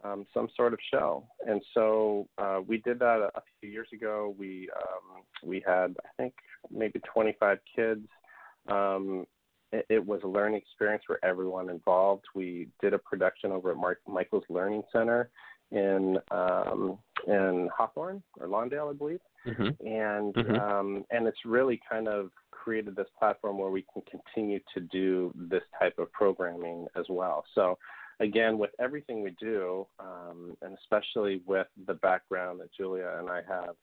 [0.03, 1.25] um, some sort of show.
[1.45, 4.35] And so uh, we did that a, a few years ago.
[4.37, 6.33] We um, we had I think
[6.71, 8.07] maybe 25 kids.
[8.67, 9.25] Um,
[9.71, 12.23] it, it, was a learning experience for everyone involved.
[12.33, 15.29] We did a production over at Mark, Michael's Learning Center
[15.71, 19.19] in um, in Hawthorne or Lawndale, I believe.
[19.45, 19.87] Mm-hmm.
[19.87, 20.55] And mm-hmm.
[20.55, 25.33] Um, and it's really kind of created this platform where we can continue to do
[25.35, 27.43] this type of programming as well.
[27.55, 27.77] So
[28.19, 33.41] again, with everything we do, um, and especially with the background that Julia and I
[33.47, 33.75] have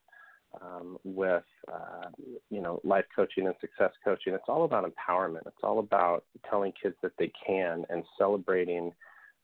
[0.60, 2.08] um, with, uh,
[2.50, 5.46] you know, life coaching and success coaching, it's all about empowerment.
[5.46, 8.92] It's all about telling kids that they can and celebrating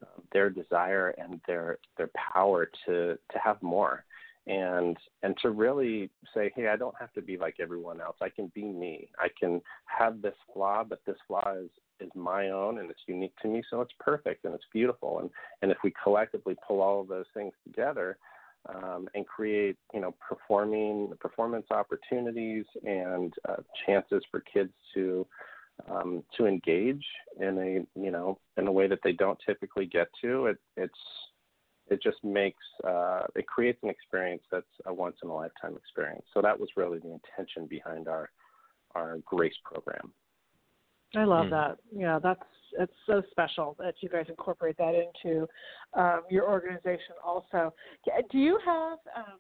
[0.03, 4.05] uh, their desire and their their power to to have more
[4.47, 8.29] and and to really say hey i don't have to be like everyone else i
[8.29, 11.71] can be me i can have this flaw but this flaw is
[12.01, 15.21] is my own and it's unique to me, so it's perfect and it's beautiful.
[15.21, 15.31] And
[15.63, 18.19] and if we collectively pull all of those things together
[18.75, 25.27] um, and create, you know, performing performance opportunities and uh, chances for kids to
[25.91, 27.05] um, to engage
[27.41, 30.95] in a you know in a way that they don't typically get to, it it's
[31.91, 36.25] it just makes uh, it creates an experience that's a once in a lifetime experience.
[36.33, 38.31] So that was really the intention behind our
[38.95, 40.13] our Grace program.
[41.17, 41.51] I love mm.
[41.51, 41.79] that.
[41.95, 42.43] Yeah, that's
[42.79, 45.47] it's so special that you guys incorporate that into
[45.95, 47.15] um, your organization.
[47.25, 47.75] Also,
[48.31, 49.39] do you have um,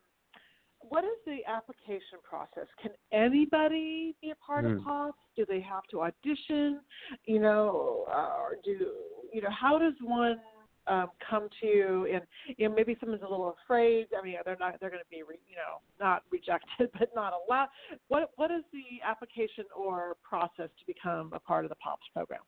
[0.80, 2.66] what is the application process?
[2.82, 4.78] Can anybody be a part mm.
[4.78, 5.18] of POPs?
[5.36, 6.80] Do they have to audition?
[7.26, 8.88] You know, uh, or do
[9.32, 10.40] you know how does one
[10.86, 12.22] um, come to you and
[12.56, 14.06] you know maybe someone's a little afraid.
[14.18, 17.32] I mean they're not they're going to be re, you know not rejected but not
[17.32, 17.68] allowed
[18.08, 22.40] what what is the application or process to become a part of the pops program?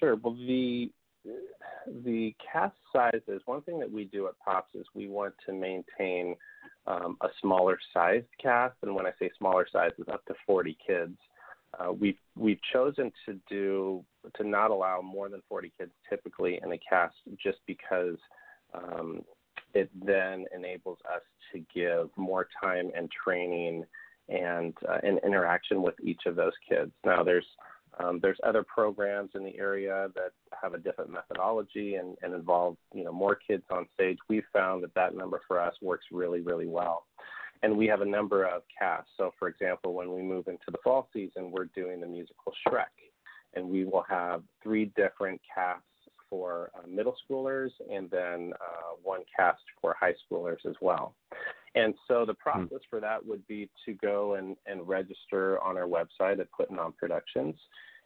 [0.00, 0.16] Sure.
[0.16, 0.90] Well the
[2.04, 6.34] the cast sizes one thing that we do at pops is we want to maintain
[6.88, 8.74] um, a smaller sized cast.
[8.82, 11.16] And when i say smaller size is up to 40 kids
[11.78, 14.04] uh, we've we've chosen to do
[14.36, 18.16] to not allow more than 40 kids typically in a cast just because
[18.74, 19.22] um,
[19.74, 23.84] it then enables us to give more time and training
[24.28, 26.92] and uh, and interaction with each of those kids.
[27.04, 27.46] Now there's
[27.98, 32.76] um, there's other programs in the area that have a different methodology and, and involve
[32.94, 34.18] you know more kids on stage.
[34.28, 37.04] We've found that that number for us works really really well
[37.62, 39.10] and we have a number of casts.
[39.16, 42.86] So, for example, when we move into the fall season, we're doing the musical Shrek,
[43.54, 45.84] and we will have three different casts
[46.28, 51.14] for uh, middle schoolers and then uh, one cast for high schoolers as well.
[51.74, 52.50] And so the hmm.
[52.50, 56.78] process for that would be to go and, and register on our website at Puttin'
[56.78, 57.54] On Productions.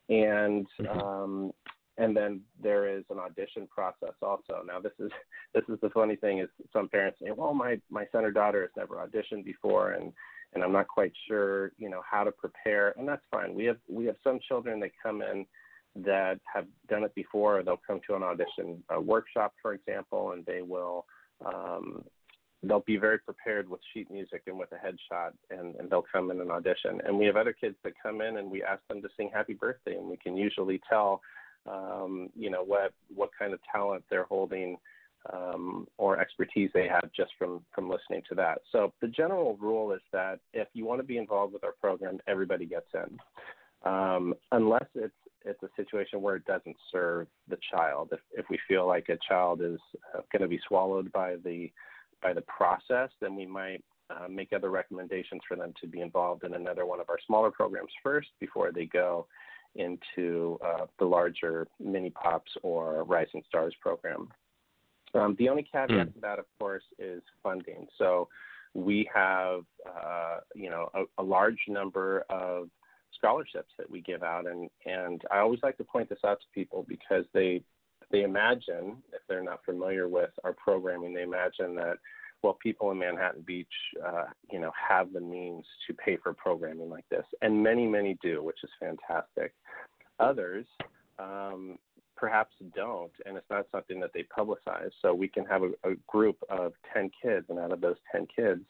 [0.09, 1.01] And mm-hmm.
[1.01, 1.53] um,
[1.99, 4.63] and then there is an audition process also.
[4.67, 5.11] Now this is
[5.55, 8.63] this is the funny thing is some parents say, well, my my son or daughter
[8.63, 10.13] has never auditioned before, and
[10.55, 13.55] and I'm not quite sure, you know, how to prepare, and that's fine.
[13.55, 15.47] We have we have some children that come in
[16.05, 17.63] that have done it before.
[17.63, 21.07] They'll come to an audition workshop, for example, and they will
[21.45, 22.05] um,
[22.63, 26.31] they'll be very prepared with sheet music and with a headshot, and, and they'll come
[26.31, 27.01] in and audition.
[27.05, 29.55] And we have other kids that come in, and we ask them to sing Happy
[29.55, 31.21] Birthday, and we can usually tell,
[31.69, 34.77] um, you know, what what kind of talent they're holding.
[35.33, 38.61] Um, or expertise they have just from from listening to that.
[38.71, 42.21] So the general rule is that if you want to be involved with our program,
[42.29, 43.19] everybody gets in,
[43.91, 45.13] um, unless it's
[45.45, 48.11] it's a situation where it doesn't serve the child.
[48.13, 49.81] If if we feel like a child is
[50.15, 51.73] uh, going to be swallowed by the
[52.23, 56.45] by the process, then we might uh, make other recommendations for them to be involved
[56.45, 59.27] in another one of our smaller programs first before they go
[59.79, 64.29] into uh, the larger mini pops or rising stars program.
[65.15, 66.15] Um, the only caveat mm.
[66.15, 67.87] to that, of course, is funding.
[67.97, 68.29] So
[68.75, 72.69] we have, uh, you know, a, a large number of
[73.17, 76.47] scholarships that we give out, and and I always like to point this out to
[76.55, 77.63] people because they
[78.11, 81.97] they imagine if they're not familiar with our programming, they imagine that
[82.43, 83.67] well, people in Manhattan Beach,
[84.05, 88.17] uh, you know, have the means to pay for programming like this, and many many
[88.23, 89.55] do, which is fantastic.
[90.19, 90.67] Others
[91.19, 91.79] um,
[92.17, 94.91] perhaps don't, and it's not something that they publicize.
[95.03, 98.27] So we can have a, a group of 10 kids, and out of those 10
[98.35, 98.63] kids,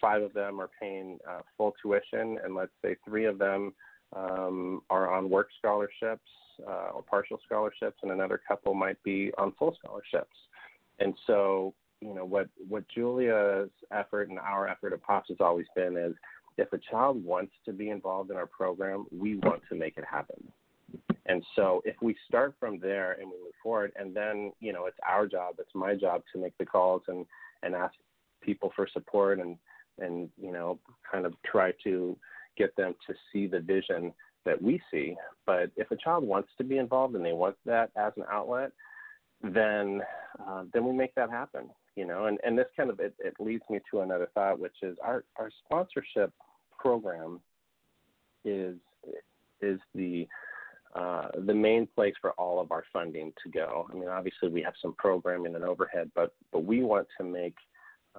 [0.00, 3.72] five of them are paying uh, full tuition, and let's say three of them
[4.14, 6.28] um, are on work scholarships
[6.66, 10.36] uh, or partial scholarships, and another couple might be on full scholarships.
[10.98, 15.66] And so, you know, what what Julia's effort and our effort at Pops has always
[15.76, 16.14] been is,
[16.56, 20.04] if a child wants to be involved in our program, we want to make it
[20.10, 20.50] happen.
[21.26, 24.86] And so, if we start from there and we move forward, and then you know,
[24.86, 27.26] it's our job, it's my job to make the calls and
[27.62, 27.94] and ask
[28.40, 29.56] people for support and
[29.98, 30.78] and you know
[31.10, 32.16] kind of try to
[32.56, 34.12] get them to see the vision
[34.44, 35.16] that we see.
[35.46, 38.72] But if a child wants to be involved and they want that as an outlet,
[39.42, 40.00] then
[40.46, 41.68] uh, then we make that happen.
[41.96, 44.76] You know, and and this kind of it, it leads me to another thought, which
[44.82, 46.32] is our our sponsorship
[46.78, 47.40] program
[48.44, 48.76] is
[49.60, 50.26] is the
[50.94, 53.86] uh, the main place for all of our funding to go.
[53.90, 57.54] I mean, obviously we have some programming and overhead, but but we want to make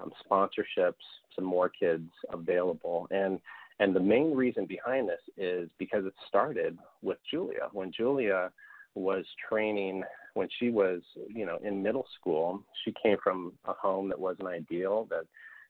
[0.01, 0.93] um, sponsorships
[1.35, 3.07] to more kids available.
[3.11, 3.39] And
[3.79, 7.67] and the main reason behind this is because it started with Julia.
[7.73, 8.51] When Julia
[8.95, 14.09] was training, when she was you know in middle school, she came from a home
[14.09, 15.07] that wasn't ideal.
[15.09, 15.25] That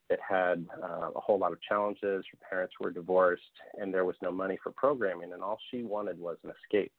[0.10, 2.26] it had uh, a whole lot of challenges.
[2.32, 3.44] Her parents were divorced,
[3.80, 5.34] and there was no money for programming.
[5.34, 6.92] And all she wanted was an escape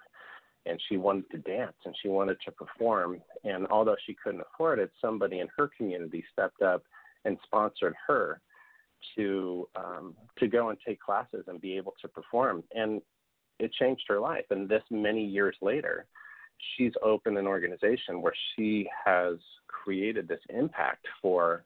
[0.66, 3.20] and she wanted to dance and she wanted to perform.
[3.44, 6.84] And although she couldn't afford it, somebody in her community stepped up
[7.24, 8.40] and sponsored her
[9.16, 13.02] to um, to go and take classes and be able to perform, and
[13.58, 14.44] it changed her life.
[14.50, 16.06] And this many years later,
[16.76, 19.36] she's opened an organization where she has
[19.68, 21.64] created this impact for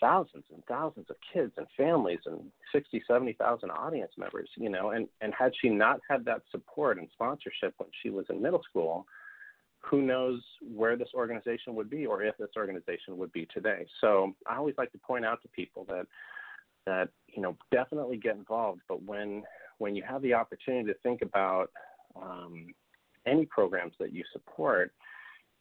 [0.00, 2.40] thousands and thousands of kids and families and
[2.72, 7.06] 60 70,000 audience members you know and and had she not had that support and
[7.12, 9.04] sponsorship when she was in middle school
[9.80, 10.40] who knows
[10.74, 13.86] where this organization would be or if this organization would be today.
[14.00, 16.06] So I always like to point out to people that
[16.86, 19.42] that you know definitely get involved, but when
[19.78, 21.70] when you have the opportunity to think about
[22.20, 22.66] um,
[23.26, 24.92] any programs that you support,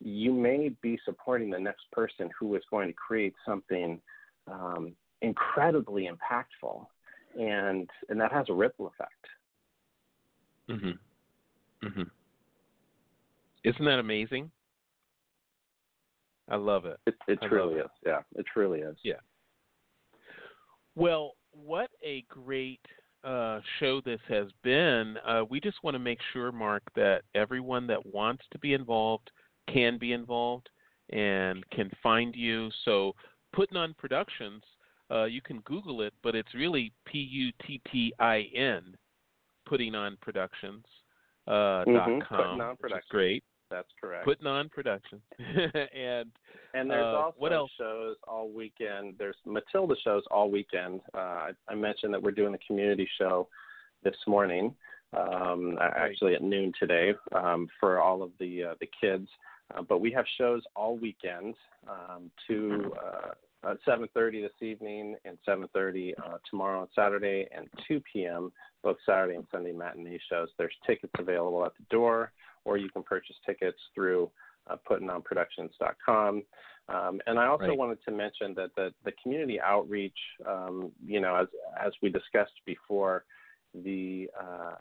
[0.01, 4.01] you may be supporting the next person who is going to create something
[4.47, 6.85] um, incredibly impactful,
[7.39, 9.25] and and that has a ripple effect.
[10.69, 10.99] Mhm.
[11.81, 12.09] Mhm.
[13.63, 14.51] Isn't that amazing?
[16.47, 16.99] I love it.
[17.05, 17.89] It, it truly is.
[18.05, 18.97] Yeah, it truly is.
[19.03, 19.19] Yeah.
[20.99, 22.81] Well, what a great
[23.23, 25.15] uh, show this has been.
[25.25, 29.31] Uh, we just want to make sure, Mark, that everyone that wants to be involved
[29.73, 30.67] can be involved
[31.11, 32.69] and can find you.
[32.83, 33.13] So,
[33.55, 34.61] Puttin On Productions,
[35.09, 38.93] uh, you can Google it, but it's really P U T T I N,
[39.67, 40.83] Puttin' On Productions.
[41.47, 42.19] Uh, mm-hmm.
[42.19, 43.43] dot com, which is great.
[43.69, 44.25] That's correct.
[44.25, 45.21] Putting on production.
[45.39, 46.31] and
[46.73, 47.71] and there's uh, also what else?
[47.77, 49.15] shows all weekend.
[49.17, 51.01] There's Matilda shows all weekend.
[51.13, 53.47] Uh, I, I mentioned that we're doing the community show
[54.03, 54.73] this morning,
[55.13, 55.93] um, right.
[55.95, 59.27] actually at noon today um, for all of the uh, the kids.
[59.75, 61.53] Uh, but we have shows all weekend
[61.87, 62.91] um, to
[63.63, 68.51] uh, 7:30 this evening and 7:30 uh, tomorrow on Saturday and 2 p.m.
[68.83, 70.49] both Saturday and Sunday matinee shows.
[70.57, 72.31] There's tickets available at the door
[72.65, 74.29] or you can purchase tickets through
[74.69, 76.43] uh, puttinonproductions.com.
[76.89, 77.77] Um, and I also right.
[77.77, 81.47] wanted to mention that the, the community outreach, um, you know, as,
[81.83, 83.25] as we discussed before,
[83.75, 84.75] the uh,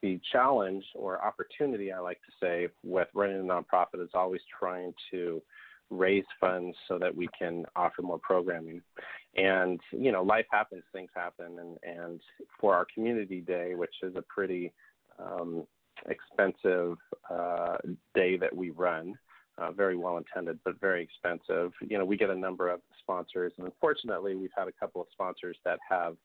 [0.00, 4.94] the challenge or opportunity, I like to say, with running a nonprofit is always trying
[5.10, 5.42] to
[5.90, 8.80] raise funds so that we can offer more programming.
[9.36, 12.20] And you know, life happens, things happen, and and
[12.60, 14.72] for our community day, which is a pretty
[15.18, 15.66] um,
[16.08, 16.96] expensive
[17.30, 17.76] uh,
[18.14, 19.14] day that we run,
[19.58, 21.72] uh, very well intended but very expensive.
[21.80, 25.08] You know, we get a number of sponsors, and unfortunately, we've had a couple of
[25.12, 26.16] sponsors that have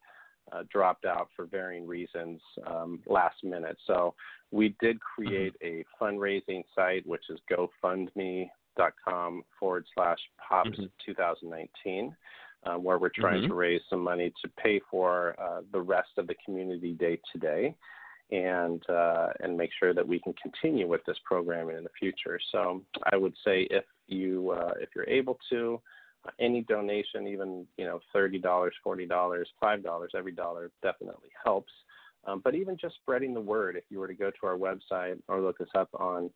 [0.52, 3.78] uh, dropped out for varying reasons um, last minute.
[3.88, 4.14] So
[4.52, 10.86] we did create a fundraising site, which is GoFundMe.com forward slash Pops mm-hmm.
[11.06, 12.16] 2019.
[12.66, 13.50] Uh, where we're trying mm-hmm.
[13.50, 17.76] to raise some money to pay for uh, the rest of the community day today,
[18.34, 22.40] and uh, and make sure that we can continue with this programming in the future.
[22.52, 22.82] So
[23.12, 25.80] I would say if you uh, if you're able to,
[26.40, 31.72] any donation, even you know thirty dollars, forty dollars, five dollars, every dollar definitely helps.
[32.26, 35.20] Um, but even just spreading the word, if you were to go to our website
[35.28, 36.30] or look us up on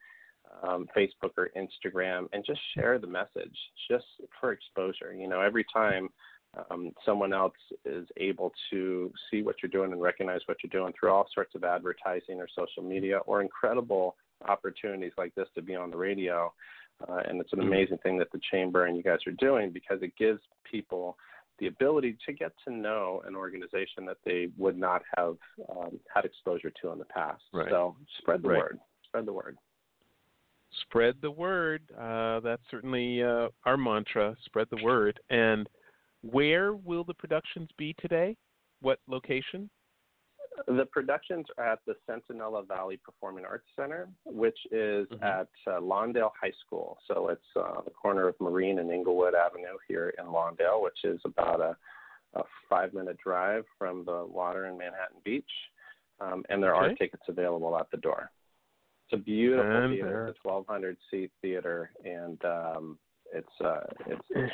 [0.62, 3.58] um, Facebook or Instagram, and just share the message,
[3.90, 4.06] just
[4.40, 5.14] for exposure.
[5.14, 6.10] You know, every time
[6.70, 7.54] um, someone else
[7.86, 11.56] is able to see what you're doing and recognize what you're doing through all sorts
[11.56, 14.16] of advertising or social media or incredible
[14.48, 16.54] opportunities like this to be on the radio,
[17.08, 17.68] uh, and it's an mm-hmm.
[17.70, 20.40] amazing thing that the chamber and you guys are doing because it gives
[20.70, 21.18] people
[21.60, 25.38] the ability to get to know an organization that they would not have
[25.72, 27.42] um, had exposure to in the past.
[27.52, 27.70] Right.
[27.70, 28.58] So spread the right.
[28.60, 28.80] word.
[29.06, 29.58] Spread the word.
[30.82, 31.82] Spread the word.
[32.00, 34.36] Uh, that's certainly uh, our mantra.
[34.46, 35.20] Spread the word.
[35.30, 35.68] And
[36.32, 38.36] where will the productions be today?
[38.82, 39.70] What location?
[40.68, 45.24] The productions are at the Centinela Valley Performing Arts Center, which is mm-hmm.
[45.24, 46.98] at uh, Lawndale High School.
[47.08, 51.20] So it's uh, the corner of Marine and Inglewood Avenue here in Lawndale, which is
[51.26, 51.78] about a,
[52.34, 55.46] a five minute drive from the water in Manhattan Beach.
[56.20, 56.94] Um, and there okay.
[56.94, 58.32] are tickets available at the door.
[59.10, 60.28] It's a beautiful and theater.
[60.28, 62.98] It's a 1,200 seat theater, and um,
[63.34, 64.52] it's uh, it's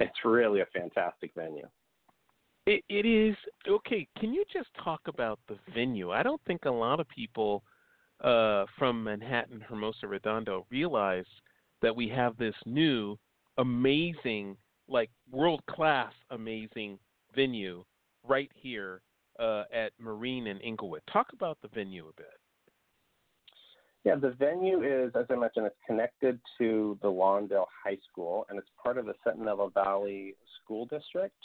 [0.00, 1.66] it's really a fantastic venue.
[2.66, 3.36] It, it is
[3.66, 4.06] okay.
[4.18, 6.10] Can you just talk about the venue?
[6.10, 7.62] I don't think a lot of people
[8.22, 11.24] uh, from Manhattan, Hermosa Redondo, realize
[11.80, 13.16] that we have this new,
[13.56, 14.56] amazing,
[14.88, 16.98] like world class, amazing
[17.34, 17.84] venue
[18.26, 19.00] right here
[19.38, 21.02] uh, at Marine and Inglewood.
[21.12, 22.37] Talk about the venue a bit.
[24.08, 28.58] Yeah, the venue is, as I mentioned, it's connected to the Lawndale High School, and
[28.58, 31.36] it's part of the Centinela Valley School District.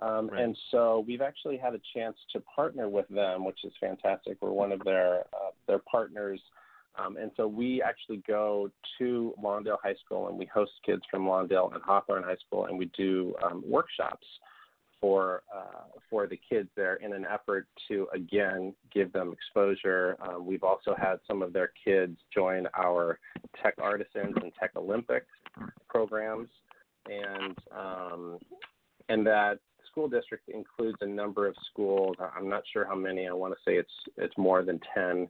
[0.00, 0.42] Um, right.
[0.42, 4.36] And so we've actually had a chance to partner with them, which is fantastic.
[4.42, 6.38] We're one of their uh, their partners,
[6.98, 11.24] um, and so we actually go to Lawndale High School and we host kids from
[11.24, 14.26] Lawndale and Hawthorne High School, and we do um, workshops
[15.06, 20.16] for uh, for the kids there in an effort to again give them exposure.
[20.20, 23.20] Um, we've also had some of their kids join our
[23.62, 25.26] Tech Artisans and Tech Olympics
[25.88, 26.48] programs,
[27.06, 28.38] and um,
[29.08, 32.16] and that school district includes a number of schools.
[32.36, 33.28] I'm not sure how many.
[33.28, 35.28] I want to say it's it's more than ten,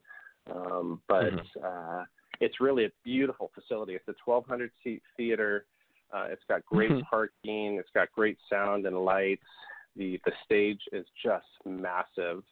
[0.50, 1.58] um, but mm-hmm.
[1.62, 2.04] uh,
[2.40, 3.94] it's really a beautiful facility.
[3.94, 5.66] It's a 1,200 seat theater.
[6.12, 7.00] Uh, it's got great mm-hmm.
[7.10, 7.76] parking.
[7.78, 9.42] It's got great sound and lights.
[9.96, 12.42] The the stage is just massive.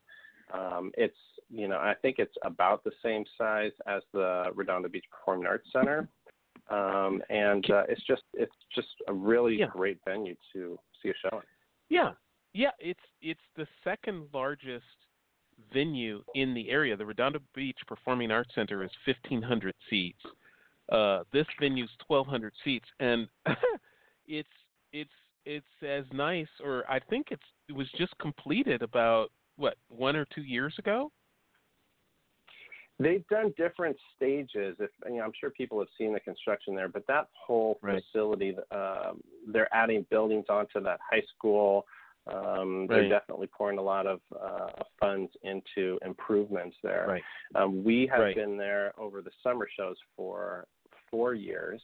[0.53, 1.17] Um, it's
[1.51, 5.69] you know I think it's about the same size as the Redondo Beach Performing Arts
[5.73, 6.09] Center,
[6.71, 9.67] um, and uh, it's just it's just a really yeah.
[9.67, 11.43] great venue to see a show in.
[11.91, 12.13] Yeah,
[12.53, 14.85] yeah, it's it's the second largest
[15.73, 16.97] venue in the area.
[16.97, 20.21] The Redondo Beach Performing Arts Center is 1,500 seats.
[20.91, 23.29] Uh, this venue's 1,200 seats, and
[24.27, 24.49] it's
[24.93, 25.11] it's
[25.47, 30.27] it's as nice, or I think it's it was just completed about what one or
[30.35, 31.11] two years ago.
[32.99, 34.77] They've done different stages.
[34.79, 38.03] If you know, I'm sure people have seen the construction there, but that whole right.
[38.13, 41.87] facility, um, they're adding buildings onto that high school.
[42.33, 42.89] Um, right.
[42.89, 47.07] They're definitely pouring a lot of uh, funds into improvements there.
[47.09, 47.23] Right.
[47.61, 48.37] Um, we have right.
[48.37, 50.67] been there over the summer shows for
[51.15, 51.81] four years.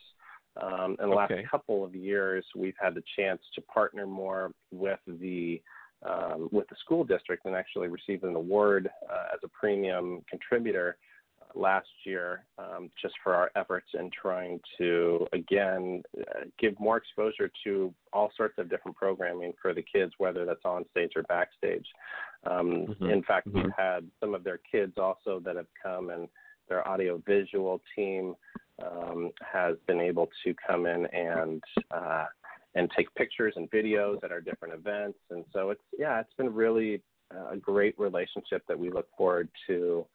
[0.61, 1.37] Um, in the okay.
[1.37, 5.63] last couple of years, we've had the chance to partner more with the
[6.09, 10.97] um, with the school district and actually received an award uh, as a premium contributor
[11.43, 16.97] uh, last year um, just for our efforts in trying to again uh, give more
[16.97, 21.23] exposure to all sorts of different programming for the kids, whether that's on stage or
[21.25, 21.87] backstage.
[22.51, 23.11] Um, mm-hmm.
[23.11, 23.65] In fact, mm-hmm.
[23.65, 26.29] we've had some of their kids also that have come and
[26.71, 28.35] their audio visual team
[28.83, 32.27] um, has been able to come in and uh,
[32.75, 35.19] and take pictures and videos at our different events.
[35.31, 37.03] And so it's yeah, it's been really
[37.53, 40.07] a great relationship that we look forward to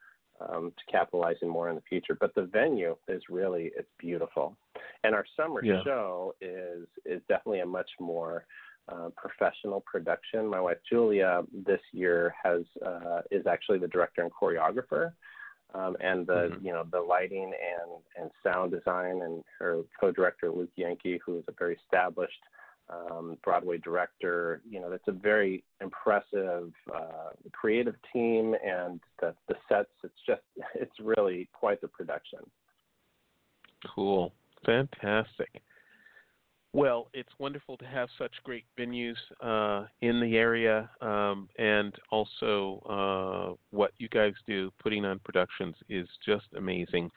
[0.41, 2.18] um, to capitalizing more in the future.
[2.20, 4.57] But the venue is really it's beautiful,
[5.03, 5.84] and our summer Yeah.
[5.84, 8.45] show is is definitely a much more
[8.88, 10.45] uh, professional production.
[10.45, 15.13] My wife Julia this year has uh, is actually the director and choreographer,
[15.76, 16.64] um, and the Mhm.
[16.64, 21.44] you know the lighting and and sound design, and her co-director Luke Yankee, who is
[21.48, 22.44] a very established
[22.90, 24.62] um, Broadway director.
[24.70, 29.92] You know, that's a very impressive, uh, creative team, and the the sets.
[30.04, 30.44] It's just
[30.76, 32.40] it's really quite the production.
[33.94, 34.34] Cool.
[34.66, 35.62] Fantastic.
[36.76, 42.82] Well, it's wonderful to have such great venues uh, in the area, um, and also
[42.90, 47.10] uh, what you guys do, putting on productions, is just amazing.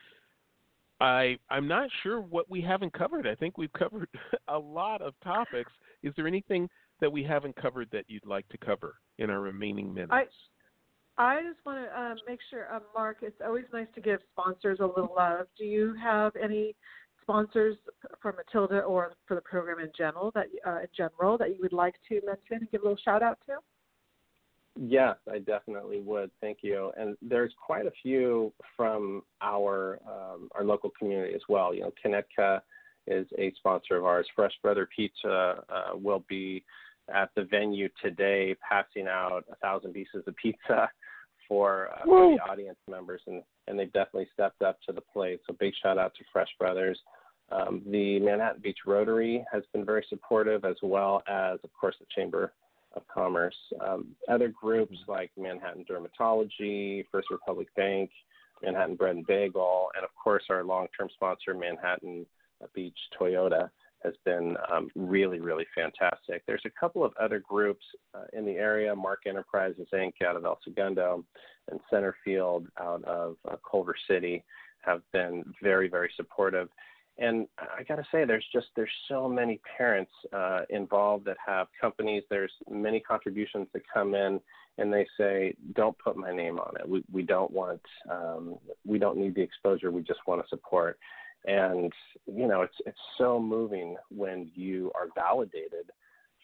[1.00, 3.26] I I'm not sure what we haven't covered.
[3.26, 4.08] I think we've covered
[4.46, 5.72] a lot of topics.
[6.04, 6.68] Is there anything
[7.00, 10.12] that we haven't covered that you'd like to cover in our remaining minutes?
[10.12, 10.26] I-
[11.20, 13.18] I just want to um, make sure, um, Mark.
[13.22, 15.48] It's always nice to give sponsors a little love.
[15.58, 16.76] Do you have any
[17.28, 17.76] sponsors
[18.22, 21.74] for Matilda or for the program in general that uh, in general that you would
[21.74, 23.56] like to mention and give a little shout out to?
[24.80, 26.30] Yes, I definitely would.
[26.40, 26.92] Thank you.
[26.96, 31.74] And there's quite a few from our um, our local community as well.
[31.74, 32.60] You know, Kinecta
[33.06, 34.26] is a sponsor of ours.
[34.34, 36.64] Fresh Brother Pizza uh, will be
[37.12, 40.88] at the venue today, passing out a thousand pieces of pizza
[41.48, 45.40] for, uh, for the audience members, and and they've definitely stepped up to the plate.
[45.46, 46.98] So big shout out to Fresh Brothers.
[47.50, 52.06] Um, the Manhattan Beach Rotary has been very supportive, as well as, of course, the
[52.14, 52.52] Chamber
[52.94, 53.56] of Commerce.
[53.86, 58.10] Um, other groups like Manhattan Dermatology, First Republic Bank,
[58.62, 62.26] Manhattan Bread and Bagel, and of course our long-term sponsor, Manhattan
[62.74, 63.70] Beach Toyota,
[64.02, 66.42] has been um, really, really fantastic.
[66.46, 67.84] There's a couple of other groups
[68.14, 70.12] uh, in the area, Mark Enterprises Inc.
[70.26, 71.24] out of El Segundo
[71.70, 74.44] and Centerfield out of uh, Culver City,
[74.82, 76.68] have been very, very supportive.
[77.18, 81.66] And I got to say, there's just there's so many parents uh, involved that have
[81.80, 82.22] companies.
[82.30, 84.40] There's many contributions that come in,
[84.78, 86.88] and they say, "Don't put my name on it.
[86.88, 88.56] We we don't want um,
[88.86, 89.90] we don't need the exposure.
[89.90, 90.98] We just want to support."
[91.44, 91.92] And
[92.26, 95.90] you know, it's it's so moving when you are validated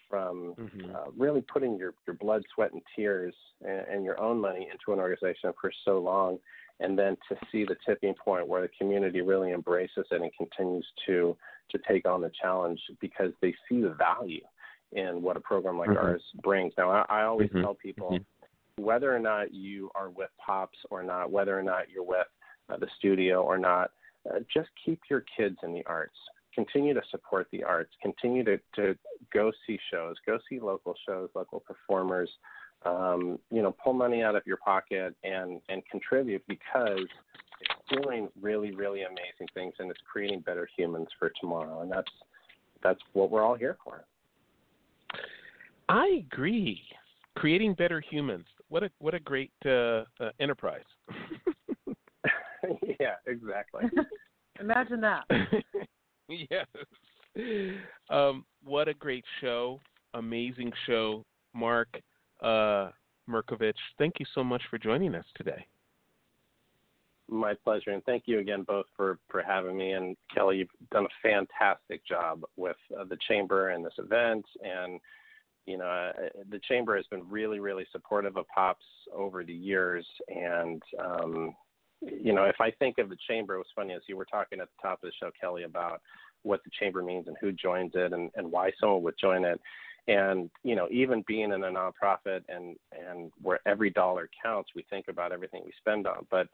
[0.09, 0.95] from Mhm.
[0.95, 4.93] uh, really putting your your blood, sweat, and tears and, and your own money into
[4.93, 6.41] an organization for so long
[6.81, 10.87] and then to see the tipping point where the community really embraces it and continues
[11.07, 11.37] to
[11.71, 14.43] to take on the challenge because they see the value
[14.93, 15.97] in what a program like Mhm.
[15.97, 16.77] ours brings.
[16.77, 17.63] Now, I, I always Mhm.
[17.63, 18.25] tell people Mhm.
[18.77, 22.27] whether or not you are with Pops or not, whether or not you're with
[22.69, 23.93] uh, the studio or not,
[24.31, 26.19] uh, just keep your kids in the arts.
[26.55, 27.95] Continue to support the arts.
[28.01, 28.97] Continue to, to
[29.31, 30.17] go see shows.
[30.27, 32.31] Go see local shows, local performers
[32.85, 37.07] um, you know, pull money out of your pocket and and contribute because
[37.61, 42.11] it's doing really really amazing things and it's creating better humans for tomorrow, and that's
[42.83, 44.05] that's what we're all here for.
[45.89, 46.81] I agree.
[47.37, 48.47] Creating better humans.
[48.69, 50.85] What a what a great uh, uh, enterprise.
[53.01, 53.85] yeah, exactly.
[54.61, 55.25] Imagine that.
[56.29, 56.67] yes.
[58.09, 59.81] Um, what a great show.
[60.15, 61.25] Amazing show.
[61.55, 61.89] Mark
[62.45, 62.91] uh,
[63.29, 65.67] Mirkovich, thank you so much for joining us today.
[67.29, 69.93] My pleasure, and thank you again both for for having me.
[69.93, 75.01] And Kelly, you've done a fantastic job with uh, the chamber and this event, and
[75.65, 76.13] you know uh,
[76.51, 78.85] the chamber has been really really supportive of Pops
[79.15, 80.07] over the years.
[80.29, 81.57] And um,
[82.03, 84.61] you know, if I think of the chamber, it was funny as you were talking
[84.61, 86.03] at the top of the show, Kelly, about
[86.43, 89.59] what the chamber means and who joins it and, and why someone would join it
[90.09, 94.85] and you know even being in a nonprofit and and where every dollar counts we
[94.91, 96.27] think about everything we spend on.
[96.31, 96.49] But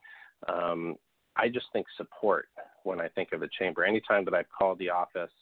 [0.49, 0.97] um
[1.37, 2.49] i just think support
[2.85, 3.85] when i think of the chamber.
[3.85, 5.33] Anytime that i've called the office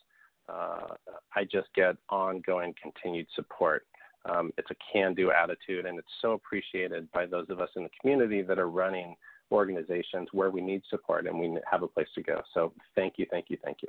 [0.49, 0.95] uh
[1.35, 3.87] i just get ongoing continued support.
[4.29, 7.83] Um it's a can do attitude and it's so appreciated by those of us in
[7.83, 9.15] the community that are running
[9.53, 12.41] organizations where we need support and we have a place to go.
[12.55, 13.89] So thank you thank you thank you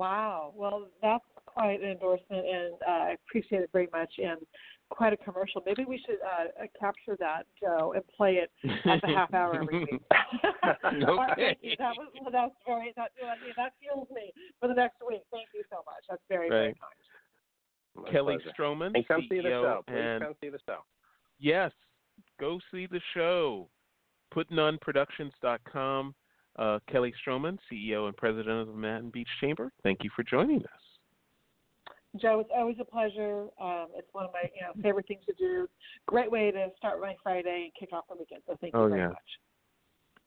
[0.00, 0.54] Wow.
[0.56, 4.10] Well, that's quite an endorsement, and uh, I appreciate it very much.
[4.16, 4.38] And
[4.88, 5.62] quite a commercial.
[5.66, 9.60] Maybe we should uh, uh, capture that, Joe, and play it at the half hour
[9.60, 10.00] every week.
[10.62, 11.56] Okay.
[11.78, 13.10] that was well, that's very that
[13.56, 15.20] that fuels me for the next week.
[15.32, 16.04] Thank you so much.
[16.08, 18.04] That's very very kind.
[18.04, 18.54] My Kelly pleasure.
[18.58, 20.78] Stroman, and come CEO, see the show please and come see the show
[21.38, 21.72] yes,
[22.38, 23.68] go see the show.
[24.34, 26.14] PuttinOnProductions.com.
[26.58, 29.72] Uh, Kelly Stroman, CEO and President of the Manhattan Beach Chamber.
[29.82, 30.80] Thank you for joining us.
[32.16, 33.42] Joe, it's always a pleasure.
[33.60, 35.68] Um, it's one of my you know favorite things to do.
[36.06, 38.42] Great way to start my Friday and kick off the weekend.
[38.46, 39.08] So thank you Oh, very yeah.
[39.08, 39.18] much.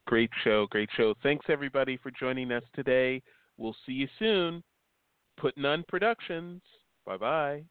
[0.08, 1.14] Great show, great show.
[1.24, 3.22] Thanks everybody for joining us today.
[3.58, 4.64] We'll see you soon.
[5.38, 6.62] Puttin' On Productions.
[7.06, 7.64] Bye bye.